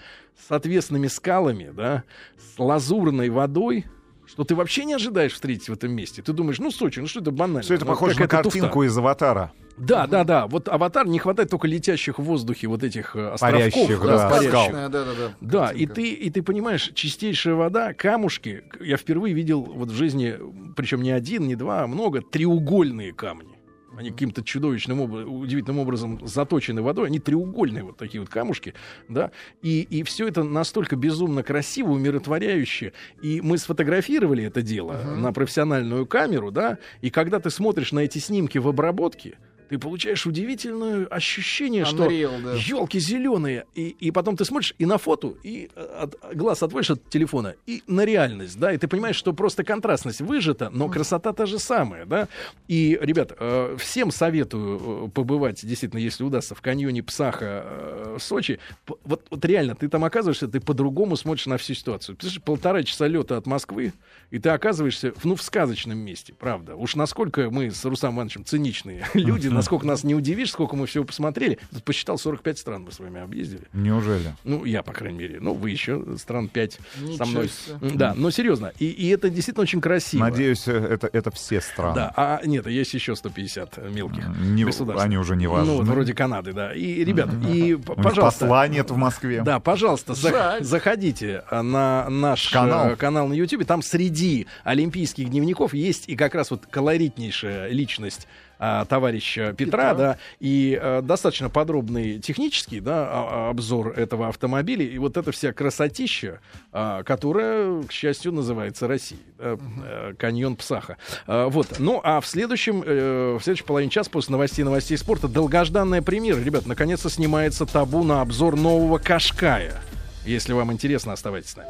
с 0.47 0.51
отвесными 0.51 1.07
скалами, 1.07 1.71
да, 1.75 2.03
с 2.37 2.59
лазурной 2.59 3.29
водой, 3.29 3.85
что 4.29 4.43
ты 4.43 4.55
вообще 4.55 4.85
не 4.85 4.93
ожидаешь 4.93 5.33
встретить 5.33 5.69
в 5.69 5.73
этом 5.73 5.91
месте. 5.91 6.21
Ты 6.21 6.33
думаешь, 6.33 6.59
ну, 6.59 6.71
Сочи, 6.71 6.99
ну 6.99 7.07
что 7.07 7.19
это 7.19 7.31
банально. 7.31 7.61
Все 7.61 7.75
это 7.75 7.85
ну, 7.85 7.91
похоже 7.91 8.15
на 8.15 8.21
какая-то 8.21 8.43
туфта. 8.43 8.59
картинку 8.59 8.83
из 8.83 8.97
«Аватара». 8.97 9.51
Да, 9.79 10.07
да, 10.07 10.25
да. 10.25 10.45
Вот 10.47 10.67
аватар 10.67 11.07
не 11.07 11.19
хватает 11.19 11.49
только 11.49 11.65
летящих 11.65 12.19
в 12.19 12.23
воздухе 12.23 12.67
вот 12.67 12.83
этих 12.83 13.15
э, 13.15 13.29
островков. 13.29 13.73
Парящих, 13.73 14.01
да, 14.01 14.17
да, 14.17 14.29
парящих. 14.29 14.49
Сказочная, 14.49 14.89
Да-да-да. 14.89 15.33
Да, 15.39 15.71
и 15.71 15.85
ты, 15.85 16.09
и 16.09 16.29
ты 16.29 16.43
понимаешь, 16.43 16.91
чистейшая 16.93 17.55
вода, 17.55 17.93
камушки. 17.93 18.63
Я 18.81 18.97
впервые 18.97 19.33
видел 19.33 19.61
вот 19.61 19.89
в 19.89 19.95
жизни, 19.95 20.37
причем 20.75 21.01
не 21.01 21.11
один, 21.11 21.47
не 21.47 21.55
два, 21.55 21.83
а 21.83 21.87
много, 21.87 22.21
треугольные 22.21 23.13
камни. 23.13 23.58
Они 23.99 24.11
каким-то 24.11 24.41
чудовищным, 24.41 25.01
удивительным 25.01 25.79
образом 25.79 26.25
заточены 26.25 26.81
водой. 26.81 27.07
Они 27.07 27.19
треугольные 27.19 27.83
вот 27.83 27.97
такие 27.97 28.21
вот 28.21 28.29
камушки, 28.29 28.73
да. 29.09 29.31
И, 29.61 29.81
и 29.81 30.03
все 30.03 30.25
это 30.25 30.43
настолько 30.43 30.95
безумно 30.95 31.43
красиво, 31.43 31.91
умиротворяюще. 31.91 32.93
И 33.21 33.41
мы 33.41 33.57
сфотографировали 33.57 34.45
это 34.45 34.61
дело 34.61 34.93
на 35.17 35.33
профессиональную 35.33 36.05
камеру, 36.05 36.49
да. 36.49 36.77
И 37.01 37.09
когда 37.09 37.41
ты 37.41 37.49
смотришь 37.49 37.91
на 37.91 37.99
эти 37.99 38.19
снимки 38.19 38.57
в 38.57 38.69
обработке, 38.69 39.37
ты 39.69 39.77
получаешь 39.77 40.25
удивительное 40.25 41.05
ощущение, 41.05 41.85
что 41.85 42.05
Unreal, 42.07 42.41
да. 42.43 42.53
елки 42.55 42.99
зеленые. 42.99 43.65
И, 43.75 43.89
и 43.89 44.11
потом 44.11 44.35
ты 44.35 44.45
смотришь 44.45 44.73
и 44.79 44.85
на 44.85 44.97
фото, 44.97 45.35
и 45.43 45.69
э, 45.75 45.81
от- 46.01 46.35
глаз 46.35 46.63
отводишь 46.63 46.89
от 46.91 47.09
телефона, 47.09 47.55
и 47.67 47.83
на 47.87 48.03
реальность, 48.03 48.59
да, 48.59 48.73
и 48.73 48.77
ты 48.77 48.87
понимаешь, 48.87 49.15
что 49.15 49.33
просто 49.33 49.63
контрастность 49.63 50.21
выжата, 50.21 50.69
но 50.71 50.89
красота 50.89 51.33
та 51.33 51.45
же 51.45 51.59
самая, 51.59 52.05
да. 52.05 52.27
И, 52.67 52.97
ребят, 52.99 53.33
э, 53.39 53.75
всем 53.79 54.11
советую 54.11 55.05
э, 55.07 55.09
побывать, 55.09 55.65
действительно, 55.65 55.99
если 55.99 56.23
удастся, 56.23 56.55
в 56.55 56.61
каньоне 56.61 57.03
Псаха 57.03 57.63
э, 57.65 58.17
в 58.19 58.23
Сочи. 58.23 58.59
Вот, 59.03 59.23
вот 59.29 59.45
реально, 59.45 59.75
ты 59.75 59.87
там 59.87 60.03
оказываешься, 60.03 60.47
ты 60.47 60.59
по-другому 60.59 61.15
смотришь 61.15 61.45
на 61.45 61.57
всю 61.57 61.75
ситуацию. 61.75 62.15
Ты 62.15 62.27
знаешь, 62.27 62.41
полтора 62.41 62.83
часа 62.83 63.07
лета 63.07 63.37
от 63.37 63.45
Москвы, 63.45 63.93
и 64.31 64.39
ты 64.39 64.49
оказываешься, 64.49 65.13
ну, 65.23 65.35
в 65.35 65.41
сказочном 65.41 65.97
месте, 65.99 66.33
правда. 66.33 66.75
Уж 66.75 66.95
насколько 66.95 67.49
мы 67.51 67.69
с 67.71 67.85
Русам 67.85 68.15
Ивановичем 68.15 68.45
циничные 68.45 69.05
люди, 69.13 69.47
насколько 69.59 69.85
нас 69.85 70.03
не 70.03 70.15
удивишь, 70.15 70.51
сколько 70.51 70.75
мы 70.75 70.85
всего 70.87 71.03
посмотрели. 71.03 71.59
Тут 71.71 71.83
посчитал, 71.83 72.17
45 72.17 72.57
стран 72.57 72.83
мы 72.83 72.91
с 72.91 72.99
вами 72.99 73.21
объездили. 73.21 73.63
Неужели? 73.73 74.33
Ну, 74.43 74.65
я, 74.65 74.83
по 74.83 74.91
крайней 74.93 75.19
мере. 75.19 75.39
Ну, 75.39 75.53
вы 75.53 75.69
еще 75.69 76.03
стран 76.17 76.47
5 76.47 76.73
со 76.73 77.01
Ничего 77.03 77.25
мной. 77.25 77.49
себе. 77.49 77.91
Да, 77.95 78.13
но 78.15 78.31
серьезно. 78.31 78.71
И, 78.79 78.85
и 78.87 79.07
это 79.09 79.29
действительно 79.29 79.63
очень 79.63 79.81
красиво. 79.81 80.21
Надеюсь, 80.21 80.67
э, 80.67 80.71
это, 80.73 81.09
это 81.11 81.31
все 81.31 81.61
страны. 81.61 81.95
Да, 81.95 82.13
а 82.15 82.41
нет, 82.45 82.67
есть 82.67 82.93
еще 82.93 83.15
150 83.15 83.77
мелких 83.91 84.25
Не- 84.39 84.65
государств. 84.65 85.03
они 85.05 85.17
уже 85.17 85.35
не 85.35 85.47
важны. 85.47 85.71
Ну, 85.71 85.77
вот 85.79 85.87
вроде 85.87 86.13
Канады, 86.13 86.53
да. 86.53 86.73
И, 86.73 87.03
ребят, 87.03 87.29
и, 87.47 87.75
пожалуйста. 87.85 88.21
посла 88.21 88.67
нет 88.67 88.89
в 88.91 88.95
Москве. 88.97 89.41
Да, 89.43 89.59
пожалуйста, 89.59 90.13
за- 90.13 90.57
заходите 90.61 91.43
а, 91.49 91.61
на 91.63 92.09
наш 92.09 92.49
Канал. 92.49 92.89
э, 92.91 92.95
канал 92.95 93.27
на 93.27 93.33
YouTube. 93.33 93.65
Там 93.65 93.81
среди 93.81 94.47
олимпийских 94.63 95.29
дневников 95.29 95.73
есть 95.73 96.07
и 96.07 96.15
как 96.15 96.35
раз 96.35 96.51
вот 96.51 96.65
колоритнейшая 96.69 97.69
личность 97.69 98.27
а, 98.59 98.85
товарища 98.85 99.53
Петра, 99.53 99.91
Петра. 99.91 99.93
да, 99.93 100.17
и 100.39 100.77
э, 100.79 101.01
достаточно 101.01 101.49
подробный 101.49 102.19
технический, 102.19 102.79
да, 102.81 103.07
а- 103.09 103.47
а, 103.47 103.49
обзор 103.49 103.93
этого 103.97 104.27
автомобиля, 104.27 104.85
и 104.85 104.97
вот 104.97 105.15
эта 105.17 105.31
вся 105.31 105.53
красотища, 105.53 106.41
а, 106.71 107.03
которая, 107.03 107.81
к 107.83 107.91
счастью, 107.91 108.33
называется 108.33 108.87
Россией, 108.87 109.21
да, 109.37 109.57
э, 109.57 110.13
каньон 110.17 110.55
Псаха. 110.55 110.97
А, 111.25 111.47
вот, 111.47 111.79
ну, 111.79 112.01
а 112.03 112.19
в 112.21 112.27
следующем, 112.27 112.83
э, 112.85 113.37
в 113.39 113.43
следующей 113.43 113.63
половине 113.65 113.89
часа 113.91 114.09
после 114.09 114.33
новостей 114.33 114.63
новостей 114.65 114.97
спорта 114.97 115.27
долгожданная 115.27 116.01
премьера, 116.01 116.39
ребят, 116.39 116.65
наконец-то 116.65 117.09
снимается 117.09 117.65
табу 117.65 118.03
на 118.03 118.21
обзор 118.21 118.55
нового 118.55 118.97
Кашкая. 118.97 119.81
Если 120.25 120.53
вам 120.53 120.71
интересно, 120.71 121.13
оставайтесь 121.13 121.51
с 121.51 121.55
нами. 121.55 121.67